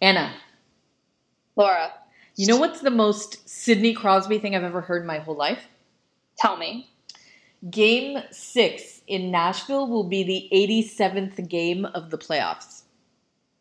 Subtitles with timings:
[0.00, 0.32] Anna,
[1.56, 1.92] Laura,
[2.36, 5.66] you know what's the most Sidney Crosby thing I've ever heard in my whole life?
[6.38, 6.88] tell me.
[7.70, 12.82] Game six in Nashville will be the 87th game of the playoffs.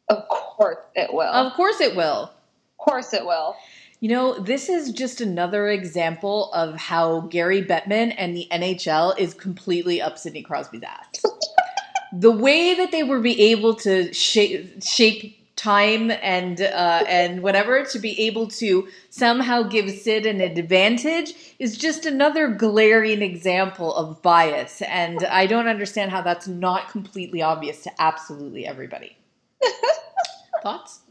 [0.07, 1.33] Of course it will.
[1.33, 2.31] Of course it will.
[2.31, 3.55] Of course it will.
[3.99, 9.33] You know, this is just another example of how Gary Bettman and the NHL is
[9.33, 11.23] completely up Sidney Crosby's ass.
[12.13, 17.83] the way that they were be able to shape, shape time and uh, and whatever
[17.83, 24.21] to be able to somehow give Sid an advantage is just another glaring example of
[24.21, 29.17] bias, and I don't understand how that's not completely obvious to absolutely everybody.
[30.63, 31.01] Thoughts?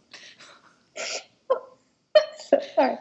[2.75, 2.97] Sorry.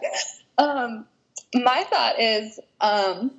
[0.57, 1.05] Um,
[1.53, 3.31] my thought is um,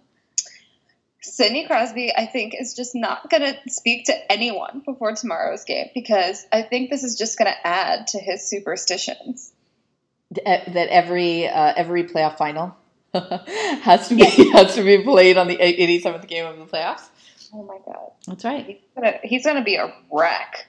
[1.27, 5.89] Sidney Crosby, I think, is just not going to speak to anyone before tomorrow's game
[5.95, 9.53] because I think this is just going to add to his superstitions.
[10.31, 12.77] that every uh, every playoff final
[13.15, 17.09] has to be has to be played on the 87th game of the playoffs.
[17.55, 18.67] Oh my god, That's right.
[18.67, 20.67] he's gonna, he's gonna be a wreck.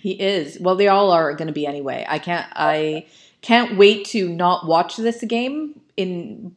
[0.00, 0.58] He is.
[0.60, 2.04] Well, they all are going to be anyway.
[2.06, 3.06] I can't I
[3.40, 6.54] can't wait to not watch this game in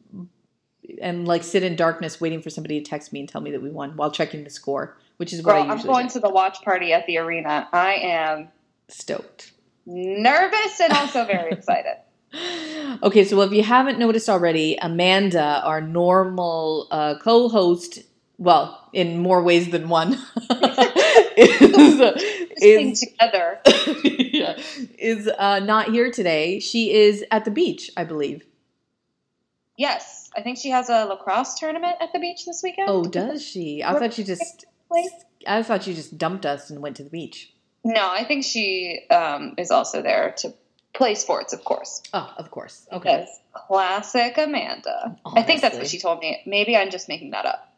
[1.00, 3.62] and like sit in darkness waiting for somebody to text me and tell me that
[3.62, 6.14] we won while checking the score, which is what Girl, I I'm going do.
[6.14, 7.68] to the watch party at the arena.
[7.72, 8.48] I am
[8.88, 9.52] Stoked.
[9.86, 11.96] nervous and also very excited.
[13.02, 18.00] Okay, so if you haven't noticed already, Amanda, our normal uh, co-host,
[18.36, 20.12] well, in more ways than one,
[21.36, 21.98] is
[22.58, 23.60] Sing is together.
[24.04, 24.58] yeah,
[24.98, 26.60] is uh, not here today.
[26.60, 28.44] She is at the beach, I believe.
[29.76, 32.88] Yes, I think she has a lacrosse tournament at the beach this weekend.
[32.90, 33.82] Oh, does she?
[33.82, 34.66] I thought she just.
[35.46, 37.52] I thought she just dumped us and went to the beach.
[37.84, 40.52] No, I think she um, is also there to
[40.94, 42.02] play sports, of course.
[42.12, 42.86] Oh, of course.
[42.92, 43.26] Okay.
[43.54, 45.16] Classic Amanda.
[45.24, 46.42] I think that's what she told me.
[46.44, 47.72] Maybe I'm just making that up.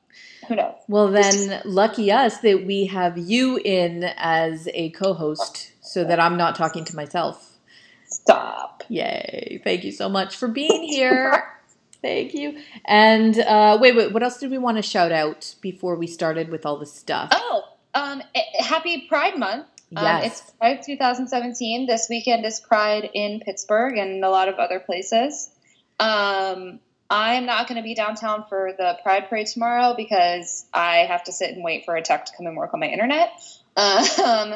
[0.48, 0.74] Who knows?
[0.88, 6.36] Well, then, lucky us that we have you in as a co-host, so that I'm
[6.36, 7.58] not talking to myself.
[8.06, 8.82] Stop.
[8.88, 9.60] Yay!
[9.62, 11.44] Thank you so much for being here.
[12.02, 12.58] Thank you.
[12.84, 14.12] And uh, wait, wait.
[14.12, 17.30] What else did we want to shout out before we started with all this stuff?
[17.32, 19.66] Oh, um, eh, happy Pride Month.
[19.94, 20.40] Um, yes.
[20.40, 21.86] It's Pride 2017.
[21.86, 25.50] This weekend is Pride in Pittsburgh and a lot of other places.
[25.98, 26.80] Um,
[27.10, 31.32] I'm not going to be downtown for the Pride Parade tomorrow because I have to
[31.32, 33.30] sit and wait for a tech to come and work on my internet.
[33.76, 34.54] Um,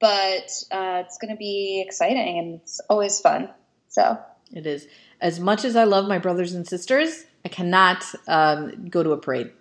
[0.00, 3.50] but uh, it's going to be exciting and it's always fun.
[3.88, 4.18] So
[4.52, 4.86] It is.
[5.20, 9.18] As much as I love my brothers and sisters, I cannot um, go to a
[9.18, 9.52] parade.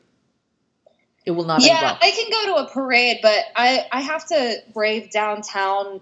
[1.25, 1.97] It will not yeah.
[2.01, 6.01] I can go to a parade, but I, I have to brave downtown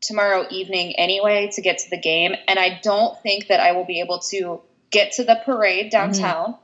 [0.00, 2.34] tomorrow evening anyway to get to the game.
[2.46, 6.56] And I don't think that I will be able to get to the parade downtown,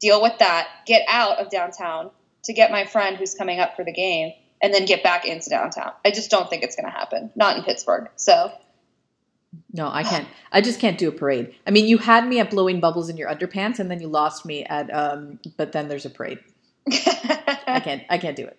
[0.00, 2.10] deal with that, get out of downtown
[2.44, 5.50] to get my friend who's coming up for the game, and then get back into
[5.50, 5.92] downtown.
[6.04, 7.30] I just don't think it's going to happen.
[7.36, 8.08] Not in Pittsburgh.
[8.16, 8.52] So
[9.72, 10.26] No, I can't.
[10.50, 11.54] I just can't do a parade.
[11.66, 14.44] I mean, you had me at blowing bubbles in your underpants, and then you lost
[14.44, 14.92] me at.
[14.94, 16.38] Um, but then there's a parade.
[16.90, 18.02] I can't.
[18.10, 18.58] I can't do it.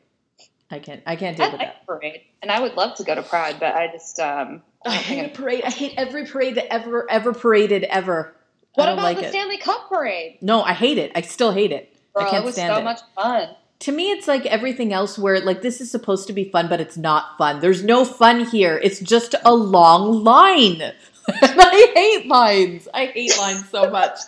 [0.71, 1.01] I can't.
[1.05, 1.85] I can't deal I with like that.
[1.85, 4.61] parade, and I would love to go to Pride, but I just um.
[4.85, 5.63] I I hate parade.
[5.63, 8.35] I hate every parade that ever ever paraded ever.
[8.75, 9.29] What about like the it.
[9.29, 10.39] Stanley Cup parade?
[10.41, 11.11] no, I hate it.
[11.15, 11.95] I still hate it.
[12.15, 12.83] Girl, I can't it was stand so it.
[12.83, 13.49] much fun.
[13.83, 16.79] To me, it's like everything else where like this is supposed to be fun, but
[16.79, 17.59] it's not fun.
[17.59, 18.79] There's no fun here.
[18.81, 20.81] It's just a long line.
[21.27, 22.87] I hate lines.
[22.93, 24.19] I hate lines so much.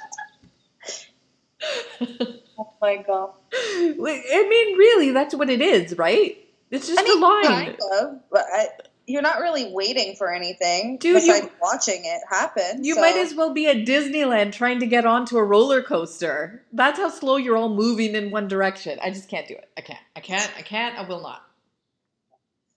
[2.58, 3.32] Oh my god.
[3.54, 6.38] I mean, really, that's what it is, right?
[6.72, 7.44] It's just I mean, a line.
[7.44, 8.68] kind of, but I,
[9.08, 12.84] you're not really waiting for anything Dude, you- besides watching it happen.
[12.84, 16.64] You so- might as well be at Disneyland trying to get onto a roller coaster.
[16.74, 19.00] That's how slow you're all moving in one direction.
[19.02, 19.70] I just can't do it.
[19.78, 20.00] I can't.
[20.16, 20.52] I can't.
[20.58, 20.98] I can't.
[20.98, 21.44] I will not.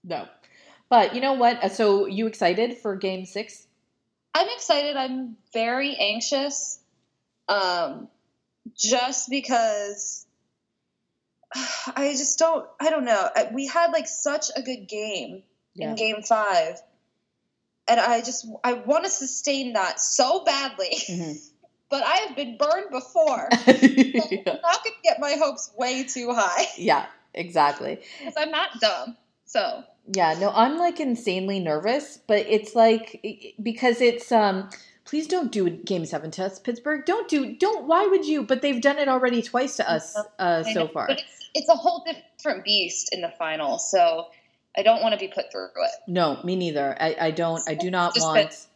[0.04, 0.28] No.
[0.90, 1.62] But you know what?
[1.62, 3.66] Uh, So you excited for game six?
[4.34, 4.96] I'm excited.
[4.96, 6.78] I'm very anxious,
[7.48, 8.08] um,
[8.76, 10.26] just because
[11.54, 12.66] I just don't.
[12.80, 13.28] I don't know.
[13.52, 15.42] We had like such a good game
[15.78, 15.90] Yeah.
[15.90, 16.80] in Game Five,
[17.86, 20.96] and I just I want to sustain that so badly.
[21.08, 21.36] Mhm.
[21.90, 23.48] But I have been burned before.
[23.50, 28.02] I'm not going to get my hopes way too high yeah, exactly.
[28.18, 29.16] because I'm not dumb.
[29.46, 34.68] So Yeah, no, I'm like insanely nervous, but it's like because it's um
[35.06, 37.06] please don't do game 7 to us Pittsburgh.
[37.06, 38.42] Don't do don't why would you?
[38.42, 41.06] But they've done it already twice to us uh so far.
[41.06, 44.26] But it's, it's a whole different beast in the final, so
[44.76, 45.90] I don't want to be put through it.
[46.06, 46.96] No, me neither.
[47.00, 48.66] I I don't I do not want It's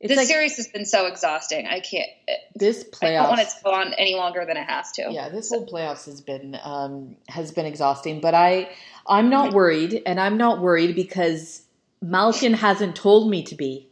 [0.00, 1.66] this like series has been so exhausting.
[1.66, 2.08] I can't.
[2.54, 3.04] this playoffs.
[3.04, 5.08] I don't want it to go on any longer than it has to.
[5.10, 8.70] Yeah, this whole playoffs has been um, has been exhausting, but I
[9.06, 11.62] I'm not worried, and I'm not worried because
[12.02, 13.88] Malkin hasn't told me to be.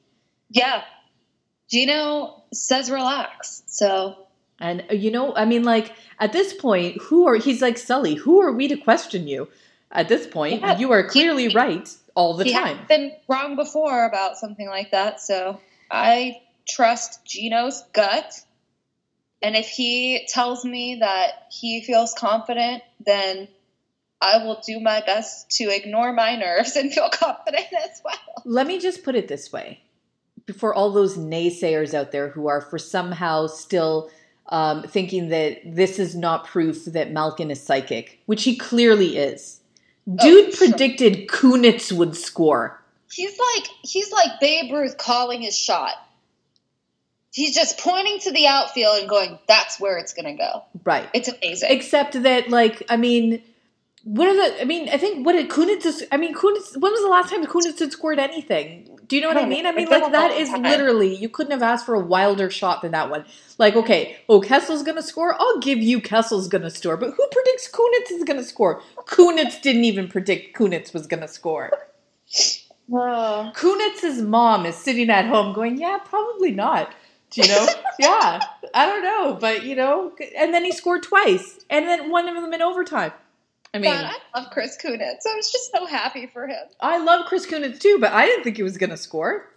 [0.50, 0.82] Yeah.
[1.70, 3.62] Gino says relax.
[3.66, 4.26] So
[4.60, 8.14] And uh, you know, I mean, like at this point, who are he's like Sully?
[8.14, 9.48] Who are we to question you?
[9.90, 12.78] At this point, Yeah, you are clearly right all the he time.
[12.78, 15.20] has been wrong before about something like that.
[15.20, 15.60] So
[15.90, 18.40] I trust Gino's gut.
[19.42, 23.48] And if he tells me that he feels confident, then
[24.20, 28.14] I will do my best to ignore my nerves and feel confident as well.
[28.44, 29.80] Let me just put it this way:
[30.56, 34.10] for all those naysayers out there who are for somehow still
[34.48, 39.60] um, thinking that this is not proof that Malkin is psychic, which he clearly is.
[40.08, 40.68] Oh, Dude Oh, sure.
[40.68, 42.80] predicted Kunitz would score.
[43.10, 45.92] He's like he's like Babe Ruth calling his shot.
[47.32, 51.08] He's just pointing to the outfield and going, "That's where it's going to go." Right.
[51.14, 51.68] It's amazing.
[51.70, 53.42] Except that, like, I mean,
[54.04, 54.60] what are the?
[54.60, 56.02] I mean, I think what did Kunitz?
[56.12, 56.76] I mean, Kunitz.
[56.76, 58.90] When was the last time Kunitz had scored anything?
[59.06, 59.66] Do you know what I I mean?
[59.66, 60.62] I mean, like that is time.
[60.62, 63.24] literally you couldn't have asked for a wilder shot than that one.
[63.56, 65.34] Like, okay, oh, Kessel's gonna score.
[65.40, 68.82] I'll give you Kessel's gonna score, but who predicts Kunitz is gonna score?
[69.06, 71.70] Kunitz didn't even predict Kunitz was gonna score.
[72.92, 73.52] Oh.
[73.54, 76.92] Kunitz's mom is sitting at home going, "Yeah, probably not."
[77.30, 77.66] Do you know?
[77.98, 78.40] yeah,
[78.74, 82.34] I don't know, but you know, and then he scored twice, and then one of
[82.34, 83.12] them in overtime.
[83.74, 85.26] I mean, God, I love Chris Kunitz.
[85.28, 86.64] I was just so happy for him.
[86.80, 89.50] I love Chris Kunitz too, but I didn't think he was going to score.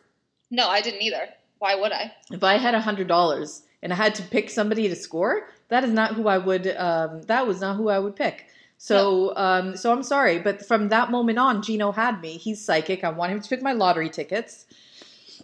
[0.49, 1.29] No, I didn't either.
[1.59, 2.11] Why would I?
[2.31, 5.83] If I had a hundred dollars and I had to pick somebody to score, that
[5.83, 6.67] is not who I would.
[6.75, 8.45] Um, that was not who I would pick.
[8.79, 12.37] So, um, so I'm sorry, but from that moment on, Gino had me.
[12.37, 13.03] He's psychic.
[13.03, 14.65] I want him to pick my lottery tickets.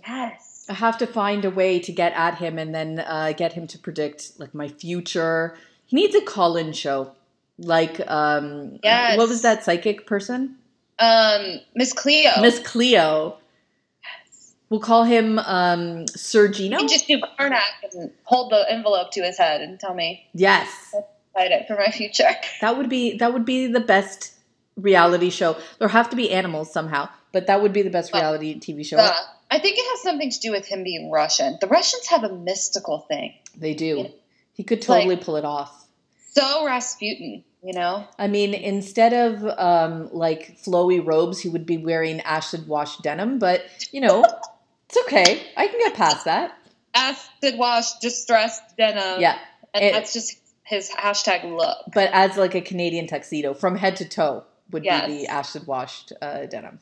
[0.08, 0.66] Yes.
[0.70, 3.68] I have to find a way to get at him and then uh, get him
[3.68, 5.58] to predict like my future.
[5.86, 7.12] He needs a call-in show,
[7.58, 9.18] like um, Yes.
[9.18, 10.56] what was that psychic person?
[11.00, 12.32] Um, Miss Cleo.
[12.42, 13.38] Miss Cleo.
[14.70, 17.62] We'll call him um, Sir You just do Carnac
[17.94, 20.68] and hold the envelope to his head and tell me yes,
[21.36, 22.30] hide it for my future.
[22.62, 24.34] that would be that would be the best
[24.76, 25.58] reality show.
[25.78, 28.98] There have to be animals somehow, but that would be the best reality TV show.
[28.98, 29.14] Uh,
[29.52, 31.58] I think it has something to do with him being Russian.
[31.62, 33.36] The Russians have a mystical thing.
[33.56, 33.86] They do.
[33.86, 34.08] Yeah.
[34.54, 35.83] He could It's like- totally pull it off.
[36.36, 38.08] So Rasputin, you know?
[38.18, 43.40] I mean, instead of um, like flowy robes, he would be wearing acid wash denim.
[43.40, 44.24] But you know,
[44.90, 45.42] it's okay.
[45.58, 46.58] I can get past that.
[46.96, 49.20] Acid wash, distressed denim.
[49.22, 49.38] Yeah,
[49.74, 51.78] And it- that's just his hashtag look.
[51.94, 55.08] but as like a Canadian tuxedo, from head to toe, would Yes.
[55.08, 56.80] be the acid washed uh, denim.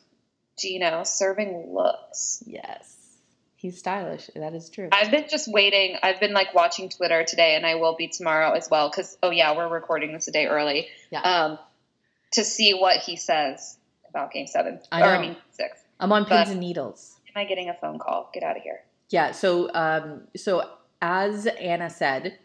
[0.59, 2.44] Gino serving looks.
[2.45, 3.00] Yes,
[3.62, 4.30] he's stylish.
[4.36, 4.90] That is true.
[4.92, 5.96] I've been just waiting.
[6.02, 8.90] I've been like watching Twitter today, and I will be tomorrow as well.
[8.90, 10.88] Because oh yeah, we're recording this a day early.
[11.12, 11.22] Yeah.
[11.22, 11.60] Um,
[12.31, 13.78] to see what he says
[14.10, 17.16] about Game Seven, i, or, I mean six i'm on but- pins and needles.
[17.34, 18.30] Am I getting a phone call?
[18.34, 18.81] Get out of here.
[19.10, 19.31] Yeah.
[19.31, 20.69] So, um, so
[21.02, 22.40] as Anna said,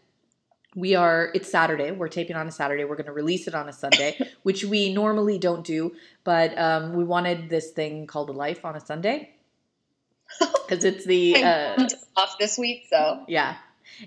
[0.75, 1.29] we are.
[1.33, 1.91] It's Saturday.
[1.91, 2.85] We're taping on a Saturday.
[2.85, 5.93] We're going to release it on a Sunday, which we normally don't do.
[6.23, 9.33] But um, we wanted this thing called a life on a Sunday
[10.39, 13.57] because it's the uh, off this week, so yeah.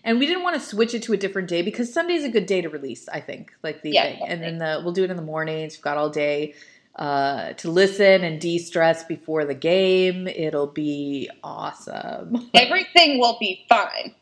[0.04, 2.46] And we didn't want to switch it to a different day because Sunday's a good
[2.46, 3.08] day to release.
[3.08, 5.76] I think, like the Yeah, thing, and then the we'll do it in the mornings.
[5.76, 6.54] We've got all day
[6.96, 10.28] uh, to listen and de-stress before the game.
[10.28, 12.50] It'll be awesome.
[12.54, 14.14] everything will be fine.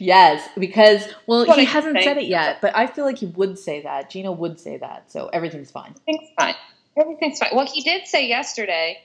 [0.00, 3.58] yes, because well, What he hasn't said it yet, but I feel like he would
[3.58, 4.10] say that.
[4.10, 5.94] Gino would say that, so everything's fine.
[6.08, 6.54] Everything's fine.
[6.98, 7.50] Everything's fine.
[7.52, 8.98] Well, he did say yesterday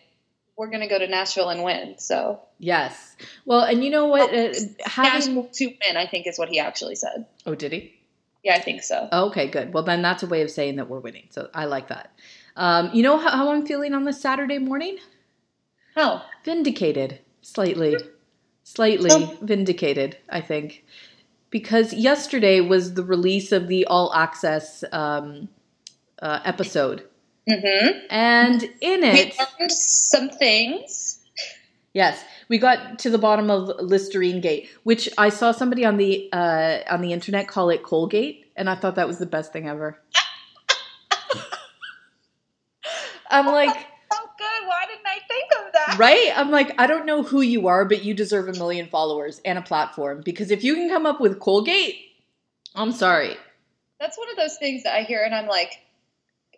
[0.61, 1.95] we're going to go to Nashville and win.
[1.97, 3.15] So Yes.
[3.45, 4.31] Well, and you know what?
[4.31, 4.53] Uh,
[4.85, 7.25] having Nashville to win, I think, is what he actually said.
[7.47, 7.95] oh, did he?
[8.43, 9.09] Yeah, I think so.
[9.11, 9.73] Okay, good.
[9.73, 11.27] Well, then that's a way of saying that we're winning.
[11.31, 12.11] So I like that.
[12.55, 14.97] Um, you know how, how I'm feeling on this Saturday morning?
[15.97, 17.97] Oh, Vindicated, slightly,
[18.63, 19.37] slightly Oh.
[19.41, 20.17] vindicated.
[20.29, 20.85] I think
[21.49, 25.49] because yesterday was the release of the all access um,
[26.21, 27.07] uh, episode,
[27.49, 27.97] mm-hmm.
[28.09, 31.19] and in it, We learned some things.
[31.93, 36.29] yes, we got to the bottom of Listerine Gate, which I saw somebody on the
[36.33, 39.67] uh, on the internet call it Colgate, and I thought that was the best thing
[39.67, 39.99] ever.
[43.29, 43.87] I'm like.
[44.13, 44.67] Oh, good.
[44.67, 45.97] Why didn't I think of that?
[45.97, 46.33] Right?
[46.35, 49.57] I'm like, I don't know who you are, but you deserve a million followers and
[49.57, 51.95] a platform because if you can come up with Colgate,
[52.75, 53.37] I'm sorry.
[54.01, 55.71] That's one of those things that I hear, and I'm like,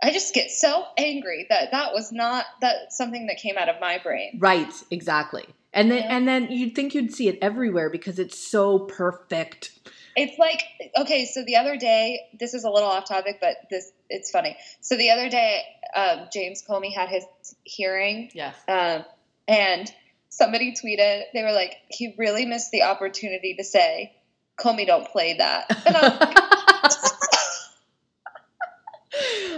[0.03, 3.79] I just get so angry that that was not that something that came out of
[3.79, 4.37] my brain.
[4.39, 5.45] Right, exactly.
[5.71, 6.15] And then Yeah.
[6.17, 9.71] and then you'd think you'd see it everywhere because it's so perfect.
[10.15, 10.63] It's like
[10.97, 14.57] okay, so the other day, this is a little off topic, but this it's funny.
[14.81, 15.63] So the other day,
[15.95, 17.23] um, James Comey had his
[17.63, 18.55] hearing, Yes.
[18.67, 19.05] um,
[19.47, 19.91] and
[20.29, 24.13] somebody tweeted they were like, he really missed the opportunity to say,
[24.57, 26.37] "Comey, don't play that." And I'm like,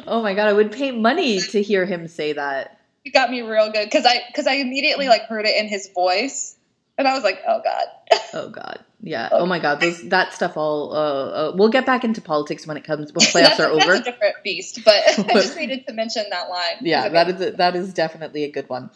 [0.07, 2.79] oh my god, I would pay money to hear him say that.
[3.03, 5.89] it got me real good because I because I immediately like heard it in his
[5.93, 6.55] voice,
[6.97, 7.85] and I was like, "Oh God."
[8.33, 8.83] Oh god.
[9.01, 9.29] Yeah.
[9.31, 9.79] Oh my god.
[9.79, 13.25] Those that stuff all uh, uh we'll get back into politics when it comes when
[13.25, 13.93] playoffs that's, are that's over.
[13.93, 14.95] a different beast, but
[15.29, 16.77] I just needed to mention that line.
[16.81, 18.89] Yeah, that is a, that is definitely a good one.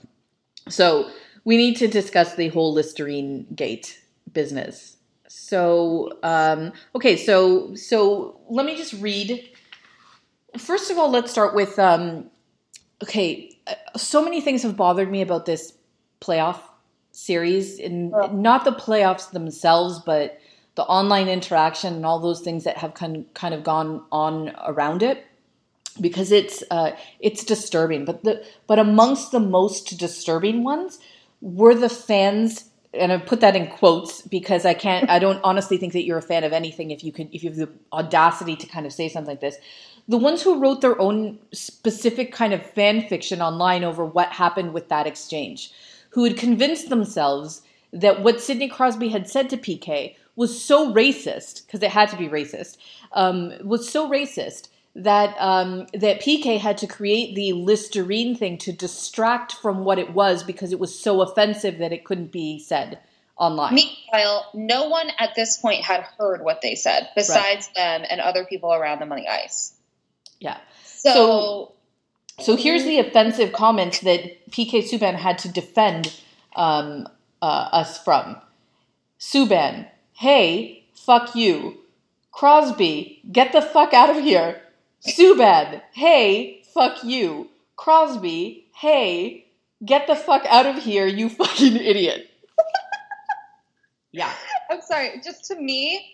[0.68, 1.10] So,
[1.46, 4.02] we need to discuss the whole Listerine gate
[4.34, 4.98] business.
[5.28, 9.50] So, um okay, so so let me just read
[10.58, 12.30] First of all, let's start with um
[13.04, 13.58] okay,
[13.96, 15.74] so many things have bothered me about this
[16.22, 16.60] playoff
[17.12, 20.40] series and not the playoffs themselves but
[20.76, 25.04] the online interaction and all those things that have kind kind of gone on around
[25.04, 25.26] it
[26.00, 28.06] because it's uh, it's disturbing.
[28.06, 31.00] But the but amongst the most disturbing ones
[31.42, 35.78] were the fans and I put that in quotes because I can't I don't honestly
[35.78, 38.56] think that you're a fan of anything if you could if you have the audacity
[38.56, 39.58] to kind of say something like this
[40.10, 44.74] the ones who wrote their own specific kind of fan fiction online over what happened
[44.74, 45.72] with that exchange,
[46.10, 47.62] who had convinced themselves
[47.94, 52.18] that what Sidney Crosby had said to PK was so racist, because it had to
[52.18, 52.78] be racist,
[53.14, 58.72] um, was so racist that um, that PK had to create the Listerine thing to
[58.72, 62.98] distract from what it was because it was so offensive that it couldn't be said
[63.38, 63.76] online.
[63.76, 68.44] Meanwhile, no one at this point had heard what they said besides them and other
[68.46, 69.76] people around them on the ice.
[70.40, 70.58] Yeah.
[70.84, 71.72] So, So-
[72.40, 76.14] So here's the offensive comments that PK Subban had to defend
[76.56, 77.06] um,
[77.42, 78.38] uh, us from.
[79.20, 81.80] Subban, hey, fuck you.
[82.32, 84.62] Crosby, get the fuck out of here.
[85.06, 87.50] Subban, hey, fuck you.
[87.76, 89.46] Crosby, hey,
[89.84, 92.30] get the fuck out of here, you fucking idiot.
[94.12, 94.32] yeah.
[94.70, 96.06] I'm sorry, just to me,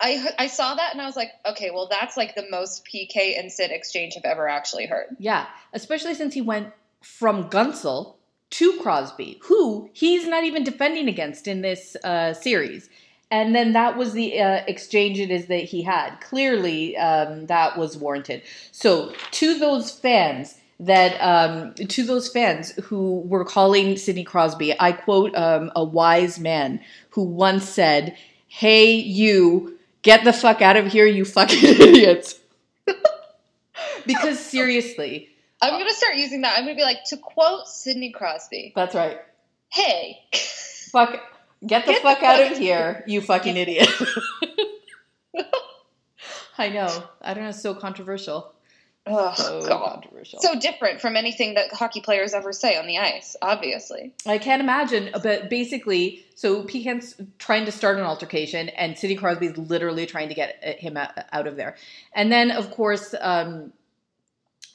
[0.00, 3.38] I I saw that and I was like, okay, well that's like the most PK
[3.38, 5.16] and Sid exchange I've ever actually heard.
[5.18, 8.16] Yeah, especially since he went from Guentzel
[8.50, 12.88] to Crosby, who he's not even defending against in this uh, series.
[13.30, 16.20] And then that was the uh, exchange it is that he had.
[16.20, 18.42] Clearly, um, that was warranted.
[18.70, 24.92] So, to those fans that, um, to those fans who were calling Sidney Crosby, I
[24.92, 29.73] quote um, a wise man who once said, "Hey, you,
[30.04, 32.38] get the fuck out of here, you fucking idiots."
[34.06, 35.28] because seriously,
[35.60, 36.56] I'm gonna start using that.
[36.56, 39.18] I'm gonna be like, to quote Sidney Crosby, That's right.
[39.72, 40.20] hey,
[40.92, 41.20] Fuck.
[41.66, 43.88] Get the Get fuck the out fuck- of here, you fucking idiot.
[46.56, 47.04] I know.
[47.20, 47.50] I don't know.
[47.50, 48.52] It's so controversial.
[49.06, 50.00] Oh So god.
[50.02, 50.40] controversial.
[50.40, 54.14] So different from anything that hockey players ever say on the ice, obviously.
[54.26, 59.58] I can't imagine, but basically, so PK's trying to start an altercation, and Sidney Crosby's
[59.58, 61.76] literally trying to get uh, him out out of there.
[62.14, 63.74] And then, of course, um,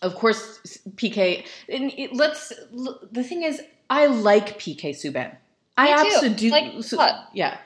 [0.03, 0.59] of course,
[0.95, 1.45] PK.
[1.67, 2.53] And it, let's.
[3.11, 5.35] The thing is, I like PK Subban.
[5.75, 6.15] I Me too.
[6.15, 7.57] absolutely Like so- yeah,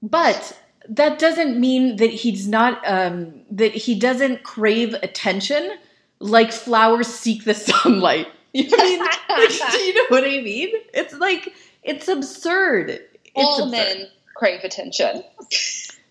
[0.00, 0.56] but
[0.88, 5.72] that doesn't mean that he's not um, that he doesn't crave attention
[6.18, 8.28] like flowers seek the sunlight.
[8.54, 8.98] You know what I mean?
[9.00, 10.68] Like, do you know what I mean?
[10.92, 12.90] It's like it's absurd.
[12.90, 13.70] It's All absurd.
[13.70, 15.24] men crave attention.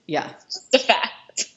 [0.08, 1.12] Yeah, It's a fact.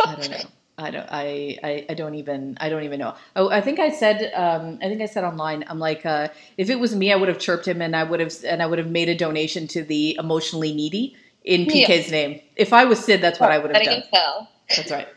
[0.04, 0.36] I don't know.
[0.76, 1.08] I don't.
[1.10, 1.86] I, I.
[1.88, 2.58] I don't even.
[2.60, 3.14] I don't even know.
[3.34, 4.30] Oh, I think I said.
[4.34, 5.64] Um, I think I said online.
[5.68, 6.28] I'm like, uh,
[6.58, 8.66] if it was me, I would have chirped him, and I would have, and I
[8.66, 11.86] would have made a donation to the emotionally needy in Yeah.
[11.88, 12.40] PK's name.
[12.56, 14.02] If I was Sid, that's what I would have done.
[14.12, 14.48] tell.
[14.74, 15.08] That's right.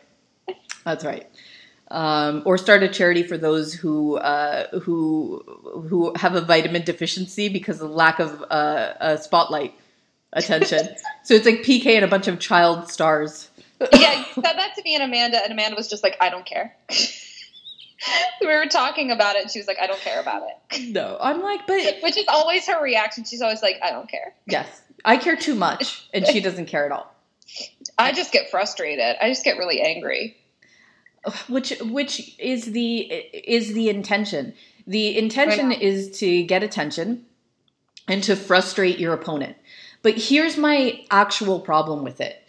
[0.86, 1.28] That's right.
[1.90, 5.42] Um, or start a charity for those who uh, who
[5.90, 9.74] who have a vitamin deficiency because of lack of uh, uh, spotlight
[10.34, 10.80] attention.
[11.24, 13.50] so it's like PK and a bunch of child stars.
[13.94, 16.46] yeah, you said that to me and Amanda, and Amanda was just like, I don't
[16.46, 16.76] care.
[18.42, 20.90] we were talking about it, and she was like, I don't care about it.
[20.94, 23.24] No, I'm like, but Which is always her reaction.
[23.24, 24.34] She's always like, I don't care.
[24.46, 27.12] yes, I care too much, and she doesn't care at all.
[27.98, 29.16] I just get frustrated.
[29.22, 30.38] I just get really angry.
[31.48, 34.54] which which is the is the intention
[34.86, 37.26] the intention is to get attention
[38.08, 39.58] and to frustrate your opponent
[40.04, 42.42] but here's my actual problem with it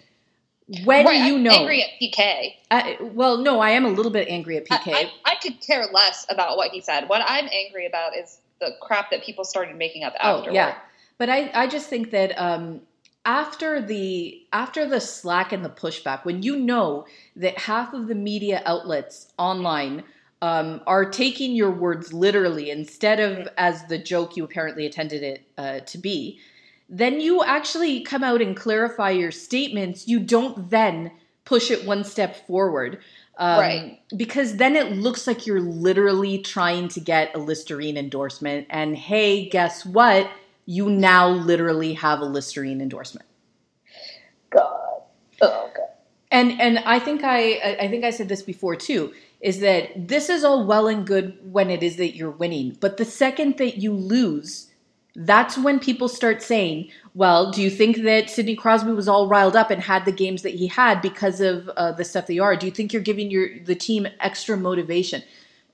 [0.85, 2.55] when right, you I'm know angry at PK.
[2.71, 5.61] I, well no i am a little bit angry at I- pk I, I could
[5.61, 7.09] care less about what he said.
[7.09, 10.55] What I'm angry about is the crap that people started making up oh afterward.
[10.55, 10.75] yeah
[11.19, 12.81] But I, I just think that um,
[13.25, 17.07] after the after the slack and the pushback, when you know
[17.37, 20.05] that half of the media outlets online
[20.41, 25.43] um, are taking your words literally instead of as the joke you apparently intended it
[25.59, 26.39] uh, to be,
[26.89, 30.07] then you actually come out and clarify your statements.
[30.07, 31.11] You don't then
[31.45, 33.01] push it one step forward.
[33.37, 34.01] Um, Right.
[34.17, 38.67] Because then it looks like you're literally trying to get a Listerine endorsement.
[38.71, 40.31] And hey, guess what?
[40.71, 43.25] You now literally have a Listerine endorsement.
[44.51, 45.01] God.
[45.41, 45.87] Oh God.
[46.31, 50.29] And and I think I I think I said this before too is that this
[50.29, 53.79] is all well and good when it is that you're winning, but the second that
[53.79, 54.69] you lose,
[55.17, 59.57] that's when people start saying, "Well, do you think that Sidney Crosby was all riled
[59.57, 62.43] up and had the games that he had because of uh, the stuff that you
[62.43, 62.57] are?
[62.57, 65.23] Do you think you're giving your the team extra motivation?"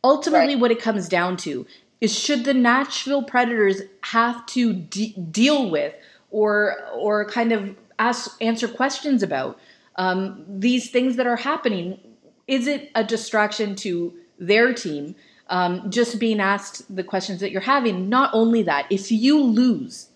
[0.04, 0.60] Ultimately, Right.
[0.60, 1.66] what it comes down to
[2.04, 5.94] is should the Nashville Predators have to de- deal with
[6.30, 9.58] or or kind of ask answer questions about
[9.96, 11.98] um, these things that are happening?
[12.46, 15.14] Is it a distraction to their team?
[15.48, 18.08] Um, just being asked the questions that you're having.
[18.08, 20.08] Not only that, if you lose,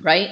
[0.00, 0.30] right,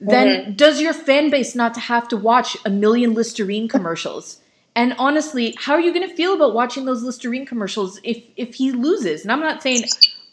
[0.00, 4.40] then does your fan base not have to watch a million Listerine commercials?
[4.76, 8.54] And honestly, how are you going to feel about watching those Listerine commercials if if
[8.54, 9.22] he loses?
[9.22, 9.84] And I'm not saying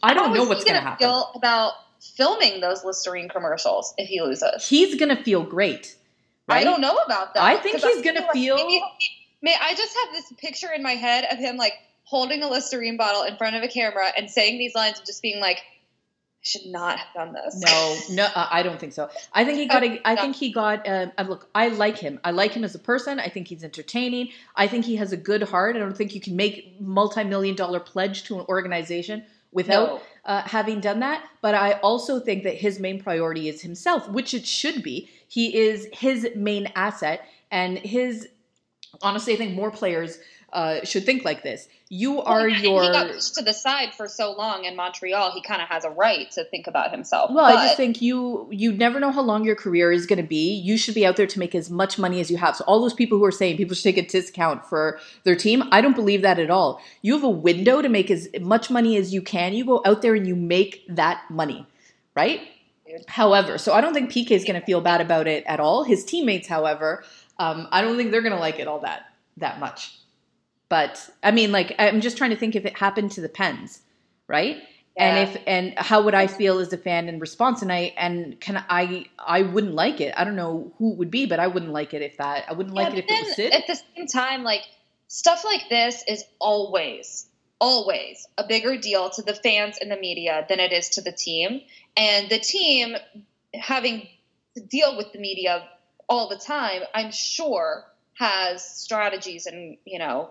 [0.03, 1.07] I don't know what's going to happen.
[1.07, 4.67] Feel about filming those Listerine commercials if he loses.
[4.67, 5.95] He's going to feel great.
[6.49, 7.43] I don't know about that.
[7.43, 8.81] I think he's gonna like feel- maybe-
[9.41, 12.97] May I just have this picture in my head of him like holding a Listerine
[12.97, 15.61] bottle in front of a camera and saying these lines and just being like, "I
[16.41, 19.09] should not have done this." No, no, uh, I don't think so.
[19.33, 19.83] I think he got.
[19.83, 20.87] A, I think he got.
[20.87, 22.19] Uh, uh, look, I like him.
[22.23, 23.19] I like him as a person.
[23.19, 24.29] I think he's entertaining.
[24.55, 25.75] I think he has a good heart.
[25.75, 30.01] I don't think you can make multi-million dollar pledge to an organization without No.
[30.25, 31.23] uh, having done that.
[31.41, 35.09] But I also think that his main priority is himself, which it should be.
[35.27, 38.27] He is his main asset, and his.
[39.01, 40.19] Honestly, I think more players
[40.53, 41.67] uh, should think like this.
[41.89, 42.83] You are Well, your.
[42.83, 45.31] He got pushed to the side for so long in Montreal.
[45.31, 47.31] He kind of has a right to think about himself.
[47.31, 50.21] Well, but I just think you you never know how long your career is going
[50.21, 50.53] to be.
[50.53, 52.55] You should be out there to make as much money as you have.
[52.55, 55.63] So all those people who are saying people should take a discount for their team,
[55.71, 56.81] I don't believe that at all.
[57.01, 59.53] You have a window to make as much money as you can.
[59.53, 61.65] You go out there and you make that money,
[62.15, 62.41] right?
[63.07, 65.83] However, so I don't think PK is going to feel bad about it at all.
[65.83, 67.05] His teammates, however,
[67.39, 69.05] um, I don't think they're going to like it all that
[69.37, 69.97] that much.
[70.71, 73.81] But I mean, like I'm just trying to think if it happened to the Pens,
[74.29, 74.55] right?
[74.95, 75.03] Yeah.
[75.03, 77.61] And if and how would I feel as a fan in response?
[77.61, 80.13] And I and can I I wouldn't like it.
[80.15, 82.53] I don't know who it would be, but I wouldn't like it if that I
[82.53, 83.51] wouldn't like it if but it was Sid.
[83.51, 84.61] At the same time, like
[85.09, 87.27] stuff like this is always,
[87.59, 91.11] always a bigger deal to the fans and the media than it is to the
[91.11, 91.59] team.
[91.97, 92.95] And the team
[93.53, 94.07] having
[94.55, 95.67] to deal with the media
[96.07, 100.29] all the time, I'm sure has strategies and, you know,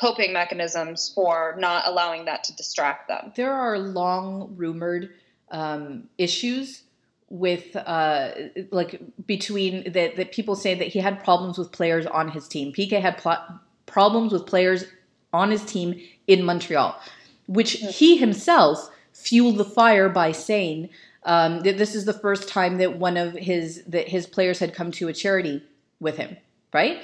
[0.00, 3.32] coping mechanisms for not allowing that to distract them.
[3.36, 5.10] there are long rumored
[5.50, 6.82] um, issues
[7.28, 8.30] with uh,
[8.70, 12.72] like between that that people say that he had problems with players on his team.
[12.72, 14.84] PK had pl- problems with players
[15.32, 16.98] on his team in Montreal,
[17.46, 20.88] which he himself fueled the fire by saying
[21.24, 24.74] um, that this is the first time that one of his that his players had
[24.74, 25.62] come to a charity
[26.00, 26.36] with him,
[26.72, 26.98] right?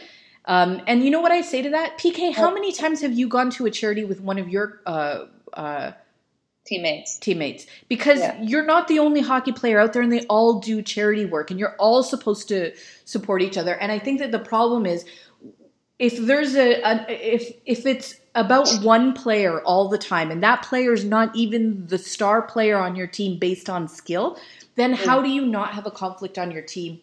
[0.47, 2.33] Um, and you know what I say to that, PK?
[2.35, 5.93] How many times have you gone to a charity with one of your uh, uh,
[6.67, 7.19] Teammates.
[7.19, 8.43] teammates because Yeah.
[8.43, 11.61] you're not the only hockey player out there and they all do charity work and
[11.61, 12.73] you're all supposed to
[13.05, 15.05] support each other and i think that the problem is
[16.01, 20.61] if there's a, a if if it's about one player all the time and that
[20.63, 24.37] player is not even the star player on your team based on skill
[24.75, 27.01] then how do you not have a conflict on your team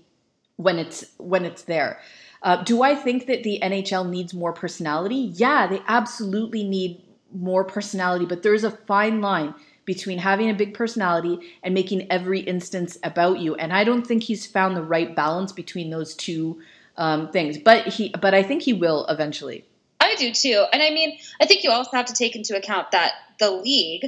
[0.58, 2.02] when it's when it's there
[2.44, 7.02] uh, do i think that the nhl needs more personality yeah they absolutely need
[7.34, 9.54] more personality but there's a fine line
[9.86, 14.24] between having a big personality and making every instance about you and i don't think
[14.24, 16.62] he's found the right balance between those two
[16.96, 19.66] um, things but he but i think he will eventually
[20.04, 20.66] I do too.
[20.74, 24.06] And I mean, I think you also have to take into account that the league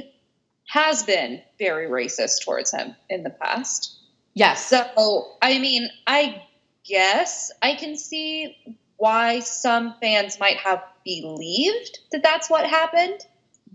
[0.68, 3.96] has been very racist towards him in the past.
[4.34, 6.42] yes So, I mean, I
[6.86, 8.56] guess I can see
[8.96, 13.20] why some fans might have believed that that's what happened.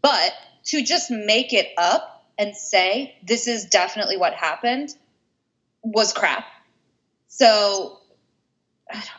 [0.02, 0.34] But
[0.66, 4.90] to just make it up and say this is definitely what happened
[5.84, 6.46] was crap.
[7.28, 8.00] So,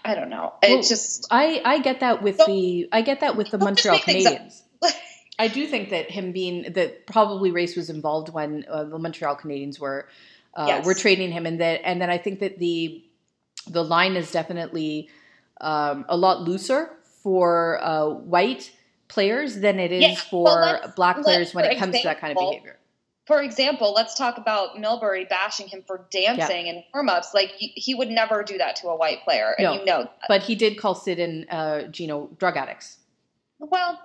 [0.05, 0.53] I don't- know.
[0.63, 1.27] It Well, just.
[1.31, 4.35] I I get that with the I get that with the Montreal make things up.
[4.35, 4.63] Canadiens.
[5.39, 9.37] I do think that him being that probably race was involved when uh, the Montreal
[9.37, 10.09] Canadiens were
[10.55, 10.85] uh, Yes.
[10.85, 13.03] we're trading him, and that and then I think that the
[13.71, 15.09] the line is definitely
[15.61, 16.91] um, a lot looser
[17.23, 18.73] for uh, white
[19.09, 22.37] players than it is Yeah, for well, black players when it comes to that kind
[22.37, 22.79] of behavior.
[23.27, 27.33] For example, let's talk about Milbury bashing him for dancing and warm ups.
[27.33, 29.73] Like he, he would never do that to a white player, and No.
[29.75, 30.29] you know that.
[30.29, 32.99] But he did call Sid and uh, Gino drug addicts.
[33.61, 34.01] Well,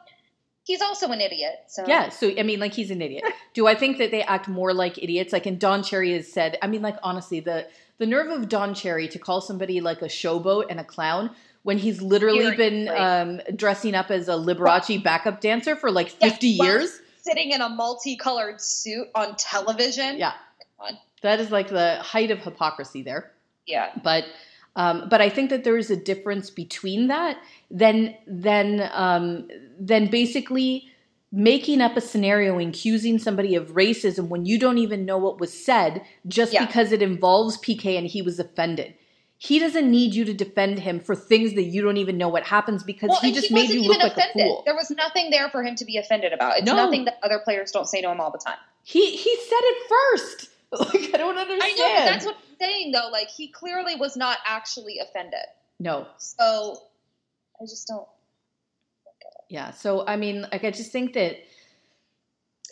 [0.66, 1.56] he's also an idiot.
[1.68, 3.24] So Yeah, so I mean, like he's an idiot.
[3.54, 5.34] Do I think that they act more like idiots?
[5.34, 6.58] Like, and Don Cherry has said.
[6.62, 7.68] I mean, like honestly, the
[8.00, 11.32] the nerve of Don Cherry to call somebody like a showboat and a clown
[11.64, 12.86] when he's literally Seriously.
[12.86, 17.00] been um, dressing up as a Liberace backup dancer for like fifty well- years.
[17.22, 20.18] sitting in a multicolored suit on television.
[20.18, 20.34] Yeah,
[21.22, 23.32] that is like the height of hypocrisy there.
[23.66, 23.92] Yeah.
[24.02, 24.26] but
[24.78, 27.38] um, but I think that there is a difference between that
[27.72, 30.90] than than um, than basically
[31.32, 35.40] making up a scenario and accusing somebody of racism when you don't even know what
[35.40, 36.66] was said just Yeah.
[36.66, 38.94] because it involves PK and he was offended.
[39.40, 42.44] He doesn't need you to defend him for things that you don't even know what
[42.44, 44.48] happens because Well, he just he made you look even like a offended.
[44.48, 44.64] fool.
[44.66, 46.58] There was nothing there for him to be offended about.
[46.58, 46.76] It's No.
[46.76, 48.58] nothing that other players don't say to him all the time.
[48.84, 50.50] He he said it first.
[50.70, 51.62] Like I don't understand.
[51.64, 53.08] I know, but that's what I'm saying though.
[53.10, 55.40] Like he clearly was not actually offended.
[55.80, 56.82] no, So
[57.62, 58.06] I just don't.
[59.50, 59.72] Yeah.
[59.72, 61.38] So I mean, like I just think that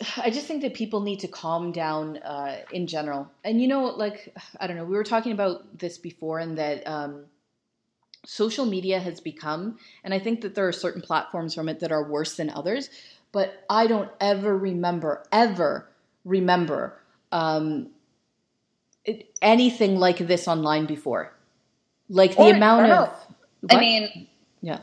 [0.16, 3.30] I just think that people need to calm down uh, in general.
[3.44, 6.86] And you know, like I don't know, we were talking about this before, and that
[6.86, 7.26] um,
[8.24, 11.92] social media has become, and I think that there are certain platforms from it that
[11.92, 12.90] are worse than others.
[13.32, 15.88] But I don't ever remember, ever
[16.24, 16.98] remember
[17.32, 17.90] um,
[19.04, 21.32] it, anything like this online before.
[22.08, 23.08] Like the Or amount of.
[23.08, 23.14] general.
[23.68, 23.80] I What?
[23.80, 24.28] mean,
[24.62, 24.78] yeah.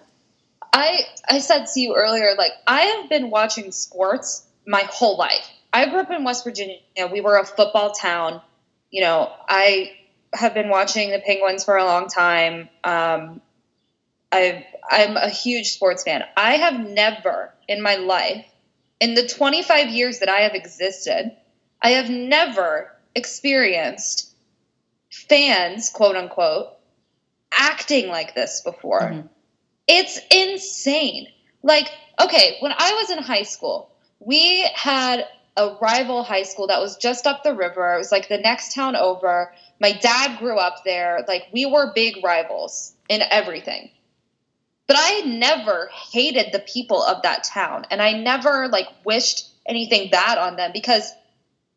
[0.73, 5.47] I I said to you earlier, like I have been watching sports my whole life.
[5.71, 6.77] I grew up in West Virginia.
[7.11, 8.41] We were a football town.
[8.89, 9.93] You know, I
[10.33, 12.69] have been watching the Penguins for a long time.
[12.83, 13.41] Um,
[14.31, 16.23] I I'm a huge sports fan.
[16.35, 18.45] I have never in my life,
[18.99, 21.31] in the 25 years that I have existed,
[21.81, 24.31] I have never experienced
[25.11, 26.69] fans, quote unquote,
[27.53, 29.01] acting like this before.
[29.01, 29.29] Mhm.
[29.87, 31.27] It's insane.
[31.61, 36.81] Like, okay, when I was in high school, we had a rival high school that
[36.81, 37.93] was just up the river.
[37.93, 39.53] It was like the next town over.
[39.79, 41.23] My dad grew up there.
[41.27, 43.89] Like, we were big rivals in everything.
[44.87, 47.85] But I never hated the people of that town.
[47.91, 51.11] And I never, like, wished anything bad on them because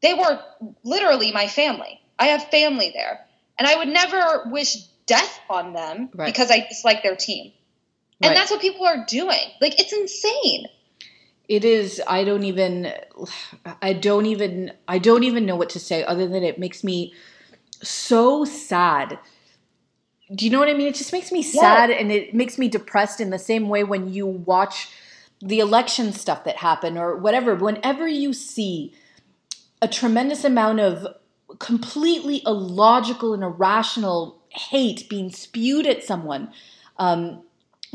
[0.03, 0.41] they were
[0.83, 2.01] literally my family.
[2.19, 3.25] I have family there.
[3.59, 6.27] And I would never wish death on them Right.
[6.27, 7.53] because I dislike their team.
[8.23, 8.35] And Right.
[8.35, 9.39] that's what people are doing.
[9.61, 10.67] Like it's insane.
[11.49, 12.03] It is.
[12.07, 12.93] I don't even.
[13.83, 14.73] I don't even.
[14.89, 17.13] I don't even know what to say other than it makes me
[17.83, 19.19] so sad.
[20.35, 20.89] Do you know what I mean?
[20.89, 24.13] It just makes me sad and it makes me depressed in the same way when
[24.13, 24.89] you watch
[25.41, 27.55] the election stuff that happened or whatever.
[27.55, 28.93] Whenever you see
[29.81, 31.07] a tremendous amount of
[31.61, 36.53] completely illogical and irrational hate being spewed at someone,
[36.99, 37.43] um,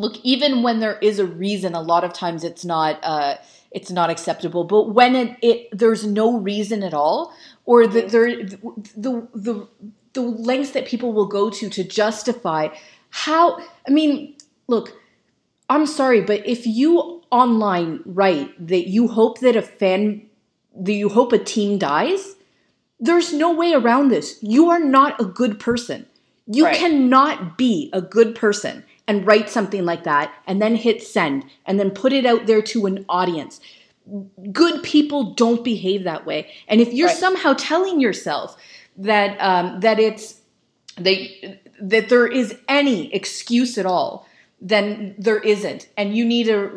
[0.02, 3.36] look even when there is a reason a lot of times it's not uh,
[3.72, 4.64] it's not acceptable.
[4.66, 7.34] But when it, it there's no reason at all
[7.66, 9.68] or that there the, the
[10.14, 12.68] the lengths that people will go to to justify
[13.10, 14.36] how i mean
[14.68, 14.88] look
[15.70, 20.22] i'm sorry but if you online write that you hope that a fan
[20.76, 22.36] that you hope a team dies
[23.04, 24.38] there's no way around this.
[24.42, 26.06] You are not a good person.
[26.46, 26.76] You Right.
[26.76, 31.78] cannot be a good person and write something like that and then hit send and
[31.80, 33.60] then put it out there to an audience.
[34.52, 36.50] Good people don't behave that way.
[36.68, 37.18] And if you're Right.
[37.18, 38.56] somehow telling yourself
[38.98, 40.40] that um, that it's
[40.98, 41.20] that
[41.82, 44.26] that there is any excuse at all,
[44.62, 46.72] then there isn't, and you need a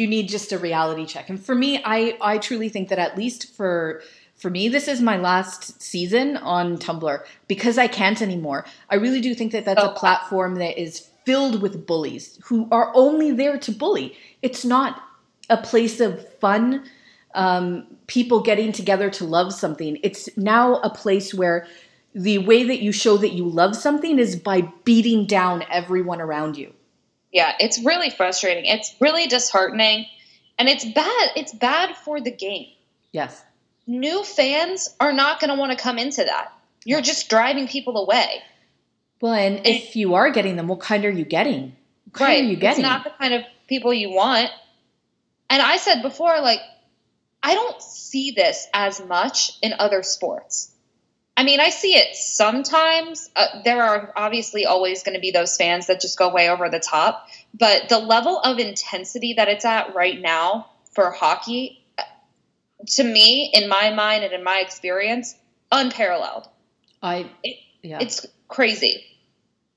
[0.00, 1.28] you need just a reality check.
[1.30, 4.02] And for me, I I truly think that at least for
[4.36, 7.18] for me, this is my last season on Tumblr
[7.48, 8.64] because I can't anymore.
[8.90, 12.68] I really do think that that's Oh, a platform that is filled with bullies who
[12.70, 14.16] are only there to bully.
[14.42, 15.02] It's not
[15.48, 16.84] a place of fun,
[17.34, 19.98] um, people getting together to love something.
[20.02, 21.66] It's now a place where
[22.14, 26.56] the way that you show that you love something is by beating down everyone around
[26.56, 26.72] you.
[27.32, 28.66] Yeah, it's really frustrating.
[28.66, 30.06] It's really disheartening.
[30.58, 31.30] And it's bad.
[31.34, 32.66] It's bad for the game.
[33.12, 33.42] Yes.
[33.86, 36.52] New fans are not going to want to come into that.
[36.84, 38.42] You're just driving people away.
[39.22, 41.76] Well, and if you are getting them, what kind are you getting?
[42.06, 42.42] What kind right.
[42.42, 42.84] are you getting?
[42.84, 44.50] It's not the kind of people you want.
[45.48, 46.58] And I said before, like,
[47.40, 50.72] I don't see this as much in other sports.
[51.36, 53.30] I mean, I see it sometimes.
[53.36, 56.68] Uh, there are obviously always going to be those fans that just go way over
[56.68, 62.02] the top, but the level of intensity that it's at right now for hockey, uh,
[62.88, 65.36] to me, in my mind and in my experience,
[65.70, 66.48] unparalleled.
[67.00, 67.98] I It- yeah.
[68.00, 69.04] It's crazy.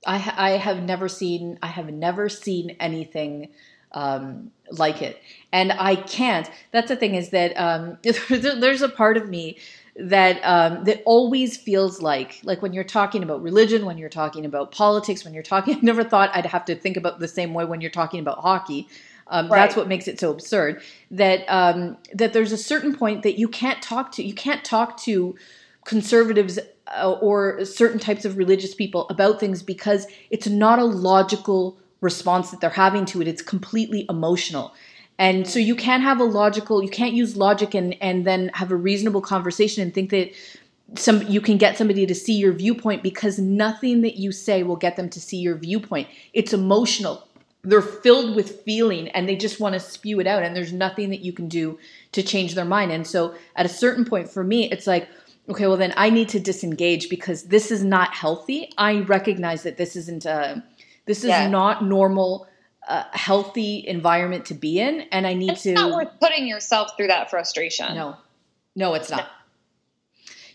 [0.06, 3.50] I I have never seen I have never seen anything
[3.92, 6.50] um, like it, and I can't.
[6.72, 7.98] That's the thing is that um,
[8.30, 9.58] there's a part of me
[9.98, 14.46] that um, that always feels like like when you're talking about religion, when you're talking
[14.46, 15.76] about politics, when you're talking.
[15.78, 18.40] I never thought I'd have to think about the same way when you're talking about
[18.40, 18.88] hockey.
[19.28, 20.82] Um, That's what makes it so absurd.
[21.10, 24.24] That um, that there's a certain point that you can't talk to.
[24.24, 25.36] You can't talk to
[25.86, 31.78] conservatives uh, or certain types of religious people about things because it's not a logical
[32.02, 33.28] response that they're having to it.
[33.28, 34.74] It's completely emotional.
[35.18, 38.72] And so you can't have a logical, you can't use logic and, and then have
[38.72, 40.32] a reasonable conversation and think that
[40.96, 44.76] some you can get somebody to see your viewpoint because nothing that you say will
[44.76, 46.08] get them to see your viewpoint.
[46.34, 47.28] It's emotional.
[47.64, 51.10] They're filled with feeling and they just want to spew it out and there's nothing
[51.10, 51.80] that you can do
[52.12, 52.92] to change their mind.
[52.92, 55.08] And so at a certain point for me it's like
[55.50, 58.72] okay, well then I need to disengage because this is not healthy.
[58.78, 60.64] I recognize that this isn't a
[61.06, 61.48] this is Yeah.
[61.50, 62.48] not normal
[62.88, 66.48] uh, healthy environment to be in and I need It's to It's not worth putting
[66.48, 67.96] yourself through that frustration.
[67.96, 68.16] no,
[68.76, 69.28] no, it's not.